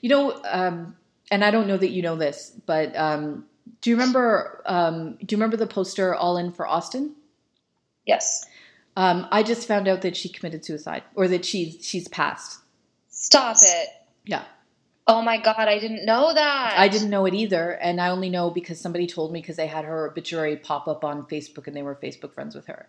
[0.01, 0.97] You know, um,
[1.31, 3.47] and I don't know that you know this, but um,
[3.81, 4.63] do you remember?
[4.67, 7.15] Um, do you remember the poster "All In for Austin"?
[8.07, 8.47] Yes.
[8.97, 12.61] Um, I just found out that she committed suicide, or that she's she's passed.
[13.11, 13.89] Stop it.
[14.25, 14.45] Yeah,
[15.11, 16.75] Oh my god, I didn't know that.
[16.79, 19.67] I didn't know it either, and I only know because somebody told me because they
[19.67, 22.89] had her obituary pop up on Facebook, and they were Facebook friends with her,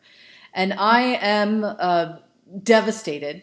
[0.54, 2.18] and I am uh,
[2.62, 3.42] devastated.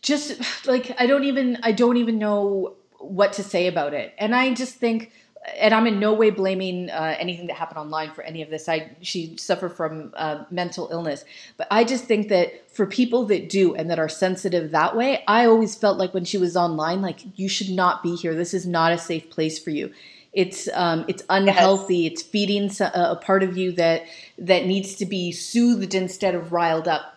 [0.00, 4.34] Just like I don't even I don't even know what to say about it, and
[4.34, 5.12] I just think,
[5.56, 8.68] and I'm in no way blaming uh, anything that happened online for any of this.
[8.68, 11.24] I she suffered from uh, mental illness,
[11.56, 15.24] but I just think that for people that do and that are sensitive that way,
[15.26, 18.34] I always felt like when she was online, like you should not be here.
[18.34, 19.92] This is not a safe place for you.
[20.32, 22.06] It's um, it's unhealthy.
[22.06, 24.02] It's feeding a, a part of you that
[24.38, 27.14] that needs to be soothed instead of riled up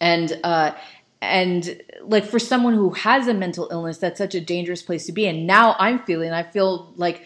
[0.00, 0.72] and uh
[1.20, 5.12] and like for someone who has a mental illness that's such a dangerous place to
[5.12, 7.22] be and now i'm feeling i feel like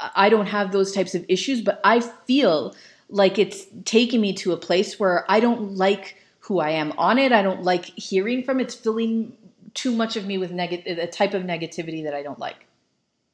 [0.00, 2.74] i don't have those types of issues but i feel
[3.08, 7.18] like it's taking me to a place where i don't like who i am on
[7.18, 8.64] it i don't like hearing from it.
[8.64, 9.36] it's filling
[9.74, 12.66] too much of me with negative a type of negativity that i don't like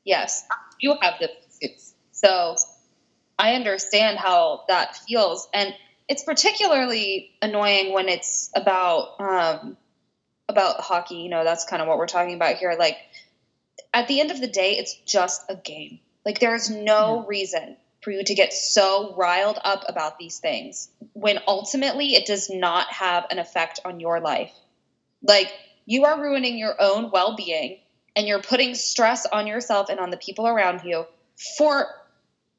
[0.04, 0.46] Yes,
[0.80, 1.94] you have the suits.
[2.10, 2.56] So
[3.38, 5.48] I understand how that feels.
[5.54, 5.74] And
[6.08, 9.76] it's particularly annoying when it's about um,
[10.48, 11.16] about hockey.
[11.16, 12.74] You know, that's kind of what we're talking about here.
[12.78, 12.96] Like
[13.94, 16.00] at the end of the day, it's just a game.
[16.24, 21.38] Like there's no reason for you to get so riled up about these things when
[21.46, 24.52] ultimately it does not have an effect on your life.
[25.22, 25.52] Like
[25.86, 27.78] you are ruining your own well-being
[28.16, 31.06] and you're putting stress on yourself and on the people around you
[31.56, 31.86] for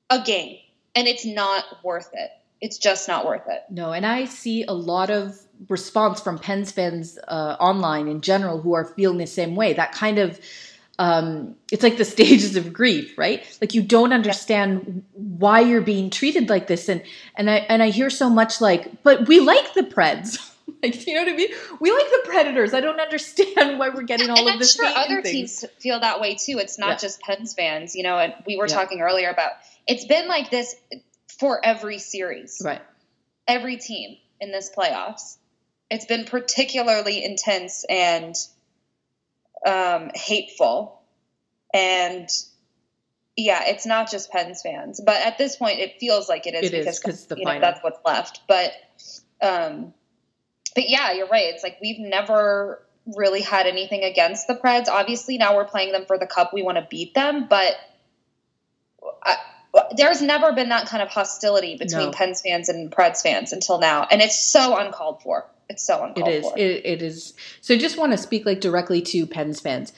[0.10, 0.58] a game
[0.96, 2.32] and it's not worth it.
[2.62, 3.64] It's just not worth it.
[3.70, 8.62] No, and I see a lot of response from Pens fans uh, online in general
[8.62, 9.74] who are feeling the same way.
[9.74, 10.40] That kind of
[11.00, 13.44] um, it's like the stages of grief, right?
[13.62, 17.04] Like you don't understand why you're being treated like this, and
[17.36, 20.38] and I and I hear so much like, but we like the Preds.
[20.84, 21.50] like, you know what I mean?
[21.80, 22.74] We like the Predators.
[22.74, 24.74] I don't understand why we're getting all and of I'm this.
[24.76, 25.60] sure other things.
[25.62, 26.58] teams feel that way too.
[26.60, 26.96] It's not Yeah.
[26.98, 28.76] just Pens fans, you know, and we were Yeah.
[28.76, 29.52] talking earlier about
[29.88, 30.76] it's been like this
[31.40, 32.62] for every series.
[32.64, 32.82] right?
[33.48, 35.38] Every team in this playoffs.
[35.90, 38.36] It's been particularly intense and
[39.66, 41.02] um, hateful.
[41.74, 42.30] And
[43.36, 46.72] yeah, it's not just Pens fans, but at this point, it feels like it is
[46.72, 48.42] It is, because the you know that's what's left.
[48.48, 48.74] But
[49.42, 49.94] um,
[50.76, 51.54] but yeah, you're right.
[51.54, 52.86] It's like we've never
[53.18, 54.88] really had anything against the Preds.
[54.88, 56.54] Obviously, now we're playing them for the cup.
[56.54, 57.76] We want to beat them, but
[59.24, 59.38] I,
[59.98, 62.12] there's never been that kind of hostility between No.
[62.12, 65.50] Pens fans and Preds fans until now, and it's so uncalled for.
[65.70, 66.50] It's so uncalled It is.
[66.50, 66.58] for.
[66.58, 67.34] It, it is.
[67.62, 69.94] So I just want to speak like directly to Pens fans.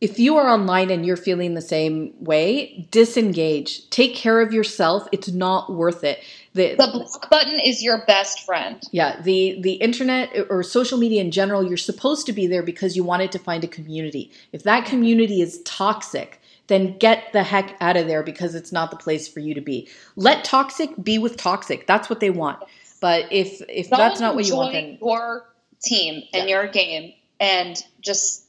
[0.00, 3.88] If you are online and you're feeling the same way, disengage.
[3.88, 5.08] Take care of yourself.
[5.12, 6.22] It's not worth it.
[6.52, 8.82] The, the block button is your best friend.
[8.92, 12.62] yeah, the the internet uh, or social media in general, you're supposed to be there
[12.62, 14.30] because you wanted to find a community.
[14.52, 18.90] If that community is toxic, then get the heck out of there because it's not
[18.90, 19.88] the place for you to be.
[20.16, 21.86] Let toxic be with toxic.
[21.86, 22.58] That's what they want.
[23.04, 25.46] But if if that's not what you want, then your
[25.82, 26.62] team and Yeah.
[26.62, 28.46] your game, and just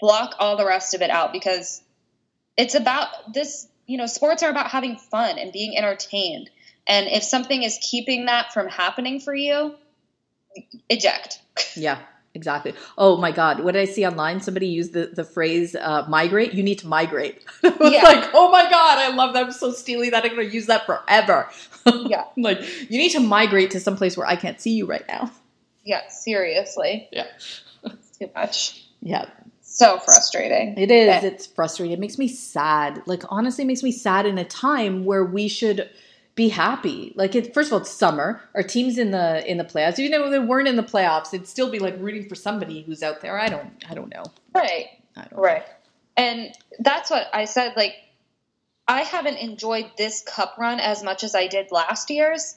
[0.00, 1.80] block all the rest of it out because
[2.56, 6.50] it's about this, you know, sports are about having fun and being entertained.
[6.88, 9.76] And if something is keeping that from happening for you,
[10.88, 11.40] eject.
[11.76, 12.00] Yeah,
[12.34, 12.74] exactly.
[12.98, 13.60] Oh my God.
[13.60, 14.40] What did I see online?
[14.40, 16.52] Somebody used the, the phrase uh, migrate.
[16.54, 17.42] You need to migrate.
[17.64, 18.02] I was Yeah.
[18.02, 19.44] like, oh my God, I love that.
[19.46, 21.48] I'm so steely that I'm going to use that forever.
[21.86, 22.24] Yeah.
[22.38, 25.30] like, you need to migrate to some place where I can't see you right now.
[25.84, 27.08] Yeah, seriously.
[27.12, 27.26] Yeah.
[27.84, 28.86] It's too much.
[29.02, 29.26] Yeah,
[29.60, 30.78] So frustrating.
[30.78, 31.06] it is.
[31.08, 31.24] Yeah.
[31.24, 31.92] It's frustrating.
[31.92, 33.02] It makes me sad.
[33.04, 35.90] Like, honestly, it makes me sad in a time where we should
[36.34, 37.12] be happy.
[37.14, 38.40] Like, it, first of all, it's summer.
[38.54, 39.98] Our team's in the in the playoffs.
[39.98, 43.02] Even though they weren't in the playoffs, it'd still be like rooting for somebody who's
[43.02, 43.38] out there.
[43.38, 43.70] I don't.
[43.88, 44.24] I don't know.
[44.54, 44.86] Right.
[45.16, 45.40] I don't.
[45.40, 45.64] Right.
[46.16, 47.74] And that's what I said.
[47.76, 47.94] Like,
[48.86, 52.56] I haven't enjoyed this cup run as much as I did last year's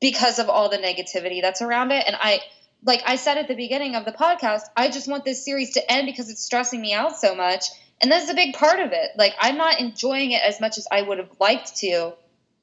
[0.00, 2.04] because of all the negativity that's around it.
[2.06, 2.40] And I,
[2.84, 5.92] like I said at the beginning of the podcast, I just want this series to
[5.92, 7.64] end because it's stressing me out so much.
[8.00, 9.10] And that's a big part of it.
[9.16, 12.12] Like, I'm not enjoying it as much as I would have liked to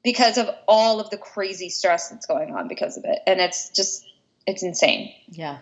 [0.04, 3.18] because of all of the crazy stress that's going on because of it.
[3.26, 4.04] And it's just,
[4.46, 5.12] it's insane.
[5.30, 5.58] Yeah,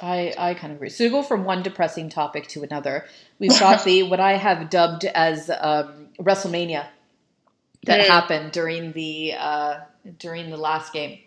[0.00, 0.90] I I kind of agree.
[0.90, 3.06] So to go from one depressing topic to another,
[3.38, 6.86] we've got the what I have dubbed as um, WrestleMania
[7.84, 8.06] that Mm.
[8.08, 9.80] happened during the uh,
[10.18, 11.18] during the last game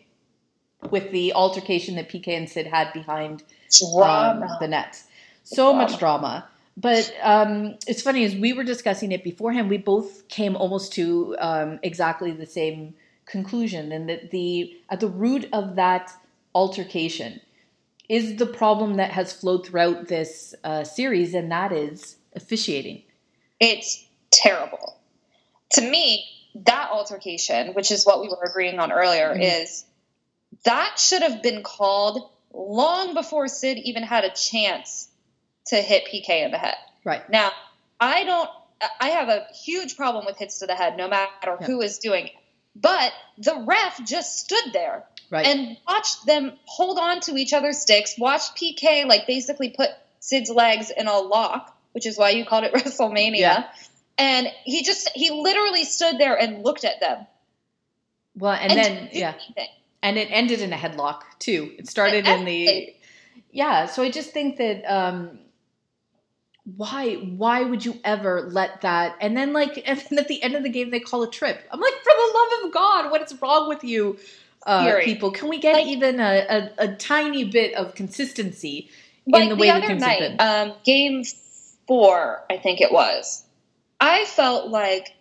[0.89, 3.43] with the altercation that PK and Sid had behind
[4.03, 5.05] um, the nets.
[5.43, 6.47] So much Drama.
[6.77, 11.35] But um, it's funny as we were discussing it beforehand, we both came almost to
[11.39, 16.11] um, exactly the same conclusion, and that the at the root of that
[16.55, 17.41] altercation
[18.09, 23.03] is the problem that has flowed throughout this uh, series, and that is officiating.
[23.59, 24.97] It's terrible.
[25.73, 29.63] To me, that altercation, which is what we were agreeing on earlier, Mhm.
[29.63, 29.85] is
[30.63, 35.07] that should have been called long before Sid even had a chance
[35.67, 36.75] to hit PK in the head.
[37.03, 37.27] Right.
[37.29, 37.51] Now,
[37.99, 38.49] I don't,
[38.99, 41.67] I have a huge problem with hits to the head no matter Yeah.
[41.67, 42.33] who is doing it.
[42.75, 45.45] But the ref just stood there Right.
[45.45, 50.49] and watched them hold on to each other's sticks, watched PK like basically put Sid's
[50.49, 53.37] legs in a lock, which is why you called it WrestleMania.
[53.39, 53.67] Yeah.
[54.17, 57.25] And he just he literally stood there and looked at them.
[58.35, 59.67] well, and, and then yeah, anything.
[60.03, 61.73] and it ended in a headlock too.
[61.77, 62.93] It started in the
[63.51, 63.85] yeah.
[63.87, 65.39] So I just think that um,
[66.77, 69.15] why why would you ever let that?
[69.21, 71.61] And then like and then at the end of the game they call a trip.
[71.71, 74.17] I'm like, for the love of God, what is wrong with you,
[74.65, 75.31] uh, people?
[75.31, 78.89] Can we get Like- even a, a, a tiny bit of consistency
[79.27, 80.69] Like in the way that other things night, have been?
[80.71, 81.23] um, game
[81.87, 83.43] four, I think it was.
[83.99, 85.13] I felt like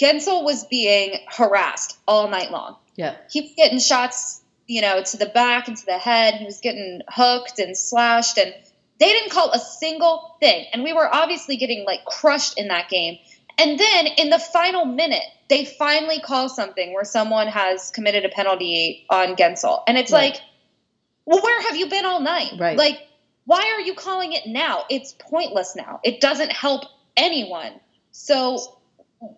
[0.00, 2.76] Guentzel was being harassed all night long.
[2.96, 6.34] Yeah, he was getting shots, you know, to the back and to the head.
[6.34, 8.54] He was getting hooked and slashed, and
[8.98, 10.66] they didn't call a single thing.
[10.72, 13.18] And we were obviously getting like crushed in that game.
[13.58, 18.28] And then in the final minute, they finally call something where someone has committed a
[18.28, 19.82] penalty on Guentzel.
[19.86, 20.32] And it's Right.
[20.32, 20.42] like,
[21.24, 22.52] well, where have you been all night?
[22.58, 22.76] Right.
[22.76, 23.00] Like,
[23.44, 24.84] why are you calling it now?
[24.90, 26.00] It's pointless now.
[26.04, 26.84] It doesn't help
[27.16, 27.72] anyone.
[28.12, 28.78] So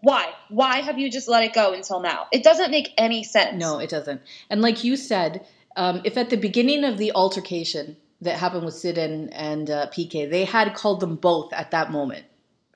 [0.01, 0.29] why?
[0.49, 2.27] Why have you just let it go until now?
[2.33, 3.61] It doesn't make any sense.
[3.61, 4.23] no, it doesn't.
[4.51, 8.75] And like you said, um, if at the beginning of the altercation that happened with
[8.75, 12.25] Sid and, and uh, PK, they had called them both at that moment,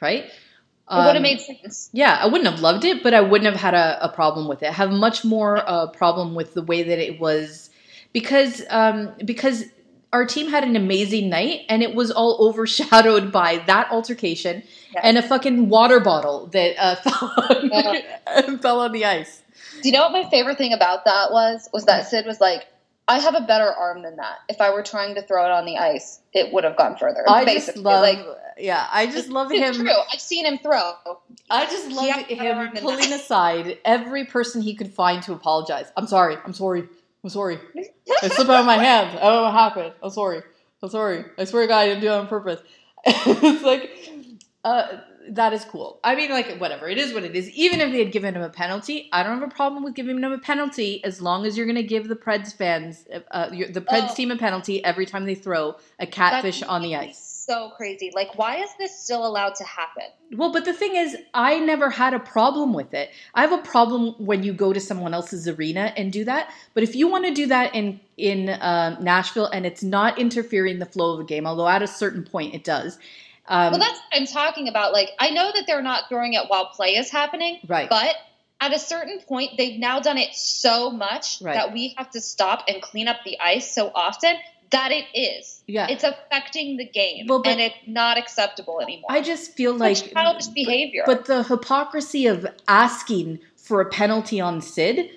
[0.00, 0.24] right?
[0.24, 1.88] It would have Um, made sense.
[1.92, 4.62] Yeah, I wouldn't have loved it, but I wouldn't have had a, a problem with
[4.62, 4.68] it.
[4.68, 7.70] I have much more uh, problem with the way that it was
[8.12, 9.64] because um, because
[10.12, 15.00] our team had an amazing night and it was all overshadowed by that altercation Yeah.
[15.04, 17.32] and a fucking water bottle that uh, fell,
[18.46, 19.40] on, fell on the ice.
[19.82, 21.68] Do you know what my favorite thing about that was?
[21.72, 22.66] Was that Sid was like,
[23.08, 24.38] I have a better arm than that.
[24.48, 27.24] If I were trying to throw it on the ice, it would have gone further.
[27.28, 27.82] I just basically.
[27.82, 28.26] love, like
[28.58, 29.84] yeah, I just love it's him.
[29.84, 29.94] true.
[30.12, 30.94] I've seen him throw.
[31.50, 33.20] I just love him pulling that.
[33.20, 35.86] aside every person he could find to apologize.
[35.96, 36.36] I'm sorry.
[36.44, 36.88] I'm sorry.
[37.22, 37.58] I'm sorry.
[38.22, 39.18] It slipped out of my hand.
[39.18, 39.92] I don't know what happened.
[40.02, 40.42] I'm sorry.
[40.82, 41.24] I'm sorry.
[41.38, 42.60] I swear to God, I didn't do it on purpose.
[43.04, 43.90] it's like,
[44.64, 44.98] uh,
[45.30, 46.00] that is cool.
[46.02, 46.88] I mean, like, whatever.
[46.88, 47.48] It is what it is.
[47.50, 50.18] Even if they had given him a penalty, I don't have a problem with giving
[50.18, 53.68] him a penalty as long as you're going to give the Preds fans, uh, your,
[53.68, 54.14] the Preds Oh.
[54.14, 57.18] team a penalty every time they throw a catfish That on the ice.
[57.46, 58.12] So crazy.
[58.14, 60.04] Like, why is this still allowed to happen?
[60.36, 63.10] Well, but the thing is, I never had a problem with it.
[63.34, 66.52] I have a problem when you go to someone else's arena and do that.
[66.72, 70.78] But if you want to do that in in um, Nashville and it's not interfering
[70.78, 72.98] the flow of a game, although at a certain point it does.
[73.46, 74.92] Um, Well, that's what I'm talking about.
[74.92, 77.88] Like, I know that they're not throwing it while play is happening, right.
[77.90, 78.14] but
[78.60, 81.54] at a certain point, they've now done it so much Right.
[81.54, 84.36] that we have to stop and clean up the ice so often.
[84.70, 85.62] that it is.
[85.66, 85.86] Yeah.
[85.90, 89.12] It's affecting the game, Well, but- and it's not acceptable anymore.
[89.12, 91.02] I just feel It's like childish behavior.
[91.04, 95.10] But the hypocrisy of asking for a penalty on Sid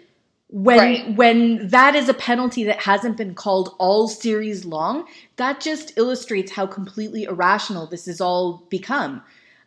[0.57, 1.15] when Right.
[1.17, 6.53] when that is a penalty that hasn't been called all series long, that just illustrates
[6.53, 9.21] how completely irrational this has all become.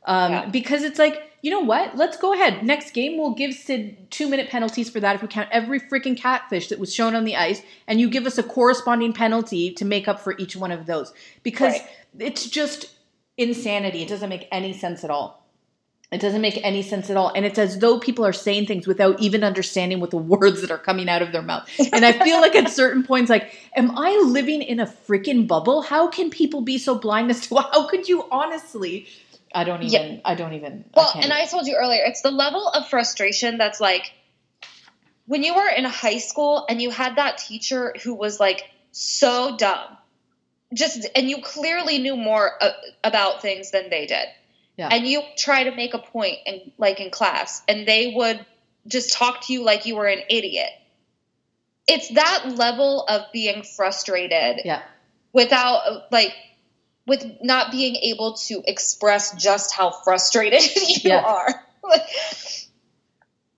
[0.07, 0.47] Um, Yeah.
[0.47, 1.95] Because it's like, you know what?
[1.95, 2.65] Let's go ahead.
[2.65, 6.17] Next game, we'll give Sid two minute penalties for that if we count every freaking
[6.17, 9.85] catfish that was shown on the ice, and you give us a corresponding penalty to
[9.85, 11.13] make up for each one of those.
[11.43, 11.87] Because Right.
[12.19, 12.87] it's just
[13.37, 14.01] insanity.
[14.01, 15.45] It doesn't make any sense at all.
[16.11, 17.31] It doesn't make any sense at all.
[17.35, 20.71] And it's as though people are saying things without even understanding what the words that
[20.71, 21.69] are coming out of their mouth.
[21.93, 25.83] And I feel like at certain points, like, am I living in a freaking bubble?
[25.83, 29.07] How can people be so blind as to how could you honestly?
[29.55, 30.03] I don't Yeah.
[30.03, 30.85] even, I don't even.
[30.95, 34.13] Well, can't and I told you earlier, it's the level of frustration that's like
[35.27, 39.57] when you were in high school and you had that teacher who was like so
[39.57, 39.97] dumb.
[40.75, 42.71] Just and you clearly knew more uh,
[43.05, 44.27] about things than they did.
[44.79, 44.89] Yeah.
[44.93, 48.47] And you try to make a point in like in class and they would
[48.87, 50.71] just talk to you like you were an idiot.
[51.89, 54.83] It's that level of being frustrated Yeah.
[55.33, 56.33] without like
[57.09, 61.23] with not being able to express just how frustrated you Yeah.
[61.25, 61.65] are.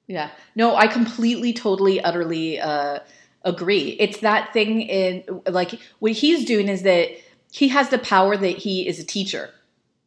[0.06, 0.30] Yeah.
[0.56, 2.98] No, I completely, totally, utterly uh,
[3.44, 3.90] agree.
[3.90, 7.10] It's that thing in like what he's doing is that
[7.52, 9.50] he has the power that he is a teacher.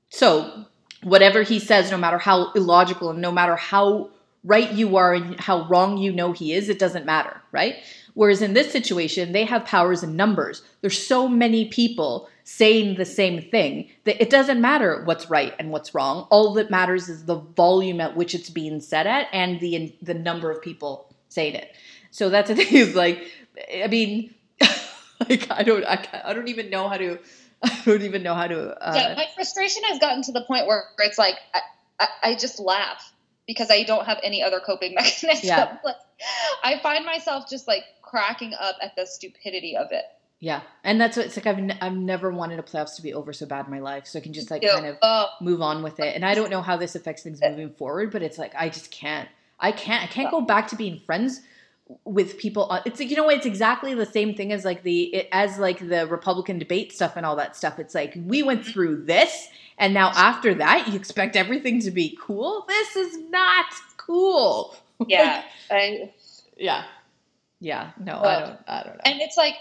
[0.09, 0.65] So
[1.03, 4.09] whatever he says, no matter how illogical and no matter how
[4.43, 7.75] right you are and how wrong you know he is, it doesn't matter, right?
[8.13, 10.61] Whereas in this situation, they have powers and numbers.
[10.81, 15.71] There's so many people saying the same thing that it doesn't matter what's right and
[15.71, 16.27] what's wrong.
[16.29, 20.13] All that matters is the volume at which it's being said at and the the
[20.13, 21.75] number of people saying it.
[22.11, 23.25] So that's the thing is like,
[23.73, 24.33] I mean,
[25.29, 27.17] like I don't, I, I don't even know how to,
[27.65, 28.75] I don't even know how to.
[28.75, 31.59] Uh, yeah, my frustration has gotten to the point where it's like I,
[31.99, 33.13] I, I just laugh
[33.47, 35.39] because I don't have any other coping mechanism.
[35.47, 35.77] Yeah.
[35.83, 35.95] Like,
[36.63, 40.05] I find myself just like cracking up at the stupidity of it.
[40.39, 41.47] Yeah, and that's what it's like.
[41.47, 44.07] I've n- I've never wanted a playoffs to be over so bad in my life,
[44.07, 46.15] so I can just like kind of Oh, move on with it.
[46.15, 48.91] And I don't know how this affects things moving forward, but it's like I just
[48.91, 49.29] can't.
[49.59, 50.03] I can't.
[50.03, 51.41] I can't go back to being friends
[52.05, 52.65] with people.
[52.65, 53.35] On, it's like you know what?
[53.35, 57.15] It's exactly the same thing as like the it, as like the Republican debate stuff
[57.15, 57.79] and all that stuff.
[57.79, 58.71] It's like we went mm-hmm.
[58.71, 62.65] through this, and now after that, you expect everything to be cool.
[62.67, 63.65] This is not
[63.97, 64.75] cool.
[65.07, 65.43] yeah.
[65.71, 66.11] I,
[66.57, 66.83] Yeah,
[67.59, 67.91] yeah.
[67.99, 68.59] No, I don't.
[68.67, 69.01] I don't know.
[69.05, 69.55] and it's like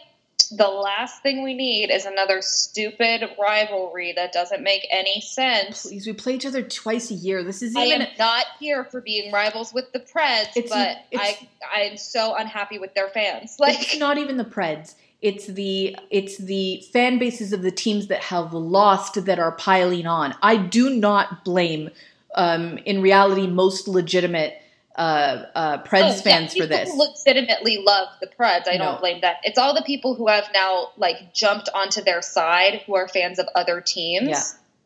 [0.57, 5.83] the last thing we need is another stupid rivalry that doesn't make any sense.
[5.83, 7.43] Please, we play each other twice a year.
[7.43, 10.99] This is I even am not here for being rivals with the Preds, It's- but
[11.11, 13.57] it's- I I'm so unhappy with their fans.
[13.59, 14.95] Like it's not even the Preds.
[15.21, 20.07] It's the it's the fan bases of the teams that have lost that are piling
[20.07, 20.35] on.
[20.43, 21.91] I do not blame,
[22.35, 24.62] um, in reality, most legitimate
[24.97, 26.91] uh, uh, Preds Oh, yeah, fans for this.
[26.91, 28.65] who legitimately love the Preds.
[28.69, 28.85] I No.
[28.85, 29.35] don't blame them.
[29.43, 33.39] It's all the people who have now like jumped onto their side who are fans
[33.39, 34.43] of other teams Yeah.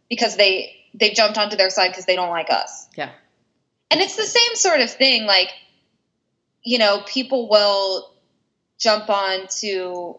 [0.09, 2.89] because they they jumped onto their side because they don't like us.
[2.97, 3.11] Yeah.
[3.91, 5.27] And it's the same sort of thing.
[5.27, 5.51] Like,
[6.63, 8.13] you know, people will
[8.79, 10.19] jump on to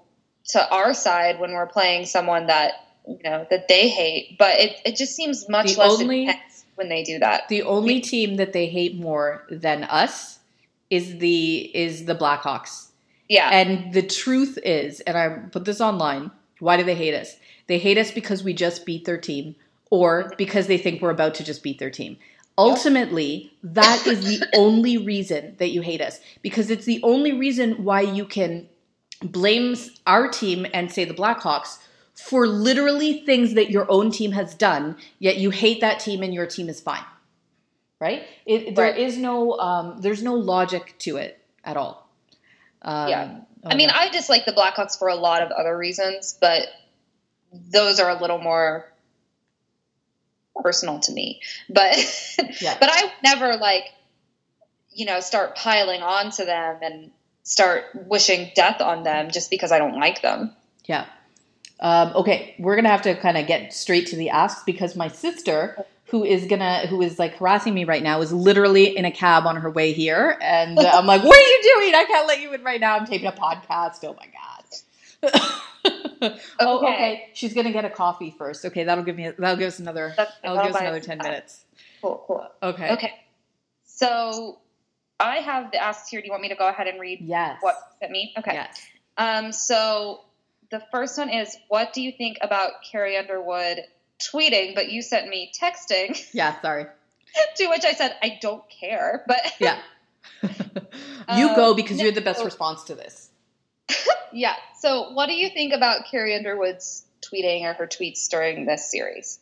[0.50, 2.74] to our side when we're playing someone that
[3.08, 6.57] you know that they hate, but it it just seems much The less only- intense
[6.78, 7.48] when they do that.
[7.50, 10.40] The only team that they hate more than us
[10.90, 12.88] is the is the Blackhawks.
[13.28, 13.50] Yeah.
[13.52, 17.36] And the truth is, and I put this online, why do they hate us?
[17.68, 19.56] They hate us because we just beat their team
[19.90, 20.34] or mm-hmm.
[20.38, 22.18] because they think we're about to just beat their team.
[22.58, 27.84] Ultimately, that is the only reason that you hate us because it's the only reason
[27.84, 28.68] why you can
[29.22, 29.76] blame
[30.06, 31.80] our team and say the Blackhawks
[32.18, 36.34] for literally things that your own team has done, yet you hate that team and
[36.34, 37.06] your team is fine.
[38.00, 38.26] Right?
[38.46, 38.98] It, there Right.
[38.98, 42.08] is no um, there's no logic to it at all.
[42.82, 43.38] Um, Yeah.
[43.66, 46.68] I mean, I dislike the Blackhawks for a lot of other reasons, but
[47.52, 48.92] those are a little more
[50.56, 51.42] personal to me.
[51.70, 51.96] But
[52.62, 52.78] Yeah.
[52.80, 53.86] but I never like
[54.92, 57.12] you know start piling on to them and
[57.44, 60.56] start wishing death on them just because I don't like them.
[60.86, 61.06] Yeah.
[61.80, 65.08] Um, okay, we're gonna have to kind of get straight to the asks because my
[65.10, 69.12] sister, who is gonna, who is like harassing me right now, is literally in a
[69.12, 71.94] cab on her way here, and uh, I'm like, "What are you doing?
[71.96, 72.96] I can't let you in right now.
[72.98, 74.04] I'm taping a podcast.
[74.04, 74.64] Oh my god."
[76.60, 76.94] oh, Okay.
[76.94, 77.30] okay.
[77.34, 78.66] She's gonna get a coffee first.
[78.66, 79.30] Okay, that'll give me.
[79.38, 80.14] That'll give us another.
[80.18, 81.64] That's- That'll give us another ten minutes.
[82.02, 82.48] Cool, cool.
[82.64, 82.92] Okay.
[82.94, 83.14] Okay.
[83.86, 84.60] So
[85.20, 86.22] I have the asks here.
[86.22, 87.58] Do you want me to go ahead and read Yes.
[87.62, 88.34] what sent me?
[88.38, 88.54] Okay.
[88.54, 88.82] Yes.
[89.18, 90.22] Um, so
[90.70, 93.80] The first one is What do you think about Carrie Underwood
[94.20, 96.20] tweeting, but you sent me texting?
[96.34, 96.86] Yeah, sorry.
[97.58, 99.24] to which I said, I don't care.
[99.28, 99.80] But Yeah.
[101.36, 102.46] you go Um, because you're the best no.
[102.46, 103.30] response to this.
[104.34, 104.56] yeah.
[104.80, 109.40] So, what do you think about Carrie Underwood's tweeting or her tweets during this series?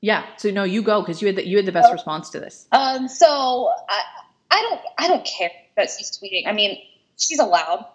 [0.00, 0.24] Yeah.
[0.38, 1.92] So no, you go because you had the you had the best Oh.
[1.92, 2.66] response to this.
[2.72, 4.02] Um, so I,
[4.50, 6.46] I don't, I don't care that she's tweeting.
[6.46, 6.78] I mean,
[7.18, 7.86] she's allowed,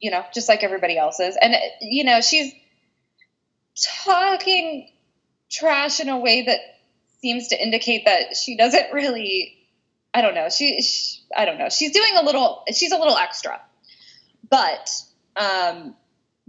[0.00, 1.36] you know, just like everybody else's.
[1.40, 2.52] and you know, she's
[4.04, 4.90] talking
[5.50, 6.60] trash in a way that
[7.20, 9.52] seems to indicate that she doesn't really.
[10.14, 10.48] I don't know.
[10.48, 11.68] She, she I don't know.
[11.68, 12.64] She's doing a little.
[12.74, 13.60] She's a little extra,
[14.48, 14.90] but
[15.36, 15.94] um,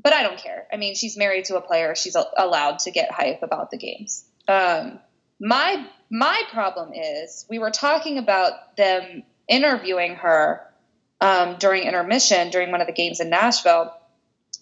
[0.02, 0.68] but I don't care.
[0.72, 1.96] I mean, she's married to a player.
[1.96, 4.26] She's allowed to get hype about the games.
[4.48, 5.00] Um,
[5.40, 10.62] my my problem is we were talking about them interviewing her
[11.22, 13.94] um, during intermission during one of the games in Nashville.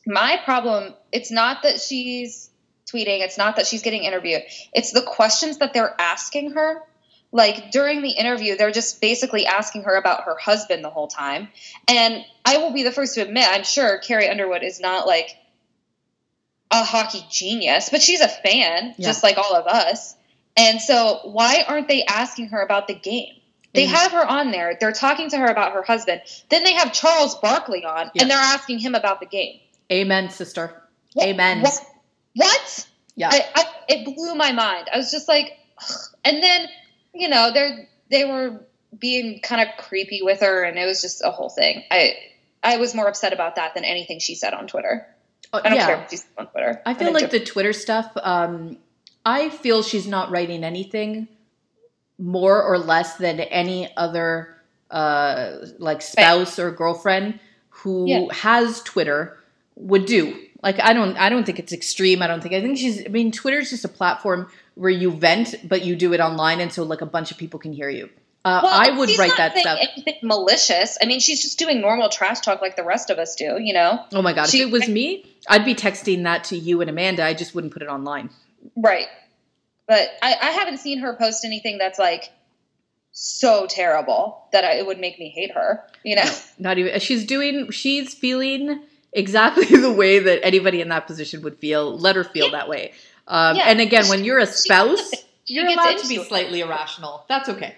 [0.05, 2.49] My problem it's not that she's
[2.91, 4.43] tweeting, it's not that she's getting interviewed.
[4.73, 6.81] It's the questions that they're asking her.
[7.31, 11.49] Like during the interview, they're just basically asking her about her husband the whole time.
[11.87, 15.35] And I will be the first to admit, I'm sure Carrie Underwood is not like
[16.71, 19.07] a hockey genius, but she's a fan, Yeah.
[19.07, 20.15] just like all of us.
[20.55, 23.34] And so, why aren't they asking her about the game?
[23.75, 24.77] They have her on there.
[24.79, 26.21] They're talking to her about her husband.
[26.49, 28.23] Then they have Charles Barkley on, Yeah.
[28.23, 29.59] and they're asking him about the game.
[29.91, 30.81] Amen, sister.
[31.13, 31.61] What- Amen.
[31.61, 31.79] What?
[32.35, 32.87] what?
[33.15, 33.29] Yeah.
[33.31, 34.89] I, I, it blew my mind.
[34.93, 35.97] I was just like, ugh.
[36.23, 36.67] and then
[37.13, 38.61] you know they're they were
[38.97, 41.83] being kind of creepy with her, and it was just a whole thing.
[41.91, 42.15] I
[42.63, 45.07] I was more upset about that than anything she said on Twitter.
[45.53, 45.85] Oh, I don't yeah.
[45.85, 46.81] care what she said on Twitter.
[46.85, 48.11] I feel like the Twitter stuff.
[48.21, 48.77] Um,
[49.25, 51.27] I feel she's not writing anything
[52.17, 54.55] more or less than any other
[54.91, 57.39] uh, like spouse or girlfriend
[57.69, 58.27] who Yeah.
[58.31, 59.37] has Twitter
[59.75, 60.39] would do.
[60.63, 62.21] Like I don't, I don't think it's extreme.
[62.21, 62.55] I don't think.
[62.55, 63.05] I think she's.
[63.05, 66.59] I mean, Twitter is just a platform where you vent, but you do it online,
[66.59, 68.09] and so like a bunch of people can hear you.
[68.43, 69.79] Uh, Well, I would write that stuff.
[69.81, 70.97] Anything malicious.
[71.01, 73.57] I mean, she's just doing normal trash talk like the rest of us do.
[73.61, 74.47] You know, Oh my god!
[74.49, 77.23] she- if it was me, I'd be texting that to you and Amanda.
[77.23, 78.29] I just wouldn't put it online.
[78.75, 79.07] right?
[79.87, 82.31] But I, I haven't seen her post anything that's like
[83.11, 85.83] so terrible that I, it would make me hate her.
[86.03, 86.25] You know.
[86.59, 86.99] Not even.
[86.99, 87.71] She's doing.
[87.71, 88.81] She's feeling
[89.13, 91.97] exactly the way that anybody in that position would feel.
[91.97, 92.51] Let her feel Yeah.
[92.51, 92.93] that way.
[93.27, 93.63] Um, Yeah.
[93.67, 95.11] And again, when you're a spouse,
[95.45, 96.27] you're allowed to be it.
[96.27, 97.25] slightly irrational.
[97.29, 97.75] That's okay.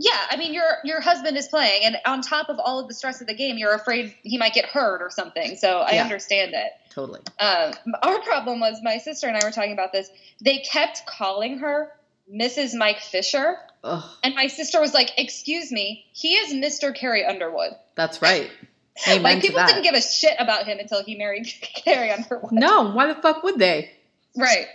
[0.00, 2.94] Yeah, I mean your your husband is playing, and on top of all of the
[2.94, 5.56] stress of the game, you're afraid he might get hurt or something.
[5.56, 6.04] So I Yeah.
[6.04, 6.70] understand it.
[6.90, 7.20] Totally.
[7.40, 7.72] Um,
[8.02, 10.08] our problem was my sister and I were talking about this.
[10.40, 11.92] They kept calling her
[12.32, 12.74] Mrs.
[12.74, 16.94] Mike Fisher, Ugh, and my sister was like, "Excuse me, he is Mr.
[16.94, 18.50] Carrie Underwood." that's right.
[19.08, 22.52] Amen like people didn't give a shit about him until he married Carrie Underwood.
[22.52, 23.90] no, why the fuck would they?
[24.36, 24.66] right?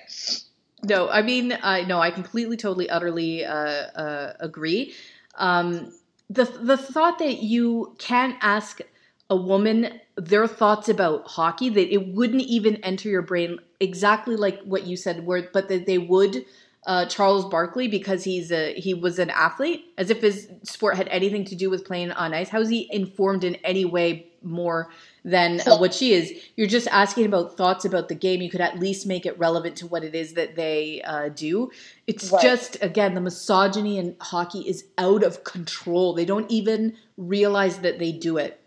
[0.86, 4.94] No, I mean, uh, no, I completely, totally, utterly uh, uh, agree.
[5.36, 5.94] Um,
[6.30, 8.82] the the thought that you can ask
[9.30, 14.62] a woman their thoughts about hockey that it wouldn't even enter your brain exactly like
[14.62, 16.46] what you said, where but that they would.
[16.86, 21.08] Uh, Charles Barkley because he's a he was an athlete, as if his sport had
[21.08, 22.50] anything to do with playing on ice.
[22.50, 24.90] How is he informed in any way more
[25.26, 26.34] than uh, what she is?
[26.56, 28.42] You're just asking about thoughts about the game.
[28.42, 31.72] You could at least make it relevant to what it is that they uh, do.
[32.08, 32.42] It's Right.
[32.42, 36.14] just again the misogyny in hockey is out of control.
[36.14, 38.60] They don't even realize that they do it.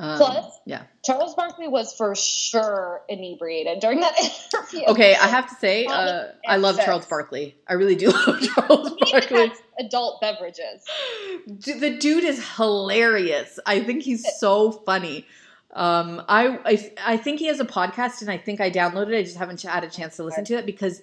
[0.00, 0.82] Um, Plus- yeah.
[1.04, 4.14] Charles Barkley was for sure inebriated during that
[4.52, 4.84] interview.
[4.88, 6.78] Okay, I have to say, uh, I love.
[6.84, 7.56] Charles Barkley.
[7.66, 9.50] I really do love Charles Barkley.
[9.80, 10.84] adult beverages.
[11.46, 13.58] The dude is hilarious.
[13.66, 15.26] I think he's so funny.
[15.74, 19.18] Um, I, I I think he has a podcast, and I think I downloaded it.
[19.18, 21.02] I just haven't had a chance to listen to it because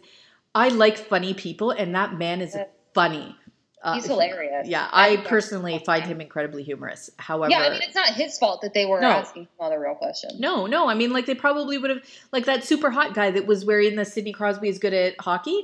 [0.55, 2.57] I like funny people, and that man is
[2.93, 3.35] funny.
[3.83, 4.67] Uh, He's hilarious.
[4.67, 7.11] Yeah, I personally find him incredibly humorous.
[7.17, 9.09] However, Yeah, I mean, it's not his fault that they were No.
[9.09, 10.39] asking him all the real questions.
[10.39, 10.89] no, no.
[10.89, 11.99] I mean, like they probably would have,
[12.31, 15.63] like that super hot guy that was wearing the Sidney Crosby is good at hockey.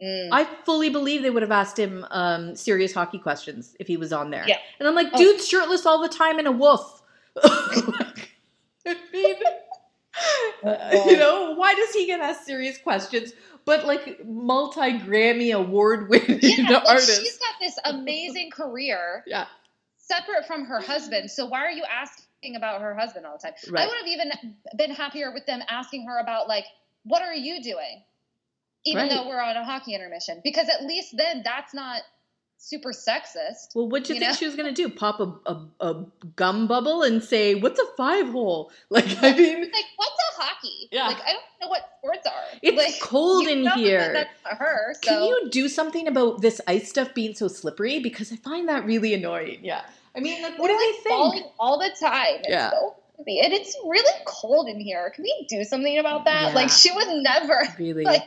[0.00, 0.28] Mm.
[0.30, 4.12] I fully believe they would have asked him um, serious hockey questions if he was
[4.12, 4.44] on there.
[4.46, 4.58] Yeah.
[4.78, 5.18] And I'm like, Oh.
[5.18, 7.02] dude's shirtless all the time and a wolf.
[8.86, 9.36] I mean,
[11.08, 13.32] you know, why does he get asked serious questions?
[13.64, 17.20] But like multi Grammy award winning yeah, artist.
[17.20, 19.46] she's got this amazing career Yeah.
[19.96, 21.30] separate from her husband.
[21.30, 23.54] So why are you asking about her husband all the time?
[23.70, 23.84] Right.
[23.84, 26.64] I would have even been happier with them asking her about like,
[27.04, 28.04] what are you doing?
[28.84, 29.10] Even Right.
[29.10, 32.02] though we're on a hockey intermission, because at least then that's not
[32.58, 33.74] super sexist.
[33.74, 34.36] Well, what do you, You think know?
[34.36, 34.88] she was going to do?
[34.88, 36.04] Pop a, a, a
[36.36, 40.88] gum bubble and say, "What's a five hole?" Like, I mean, Like, what's a hockey?
[40.90, 41.06] Yeah.
[41.08, 42.58] Like, I don't know what sports are.
[42.62, 44.12] it's like, cold in know that here.
[44.12, 44.94] That's her.
[45.02, 45.08] So.
[45.10, 48.00] Can you do something about this ice stuff being so slippery?
[48.00, 49.60] Because I find that really annoying.
[49.62, 49.82] Yeah.
[50.16, 51.08] I mean, like, what do they think?
[51.08, 52.36] Falling all the time.
[52.40, 52.70] It's Yeah.
[52.70, 55.10] so and it's really cold in here.
[55.14, 56.48] Can we do something about that?
[56.48, 56.54] Yeah.
[56.54, 57.62] Like, she would never.
[57.78, 58.04] Really?
[58.04, 58.22] Like,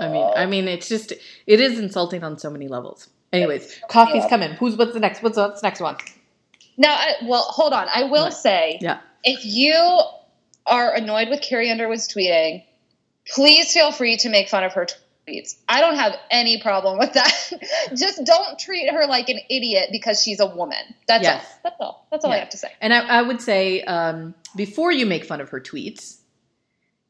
[0.00, 1.12] I mean, I mean, it's just
[1.46, 3.08] it is insulting on so many levels.
[3.32, 4.28] Anyways, coffee's Yeah.
[4.28, 4.50] coming.
[4.52, 5.22] Who's what's the next?
[5.22, 5.96] What's what's the next one?
[6.76, 7.88] Now, I, well, hold on.
[7.94, 8.32] I will Right.
[8.32, 9.00] say, Yeah.
[9.24, 9.74] if you
[10.66, 12.62] are annoyed with Carrie Underwood's tweeting,
[13.34, 14.86] please feel free to make fun of her
[15.26, 15.56] tweets.
[15.68, 17.52] I don't have any problem with that.
[17.96, 20.78] Just don't treat her like an idiot because she's a woman.
[21.06, 21.44] That's Yes.
[21.44, 21.60] all.
[21.64, 22.06] That's all.
[22.10, 22.68] That's all I have to say.
[22.80, 26.18] And I, I would say um, before you make fun of her tweets,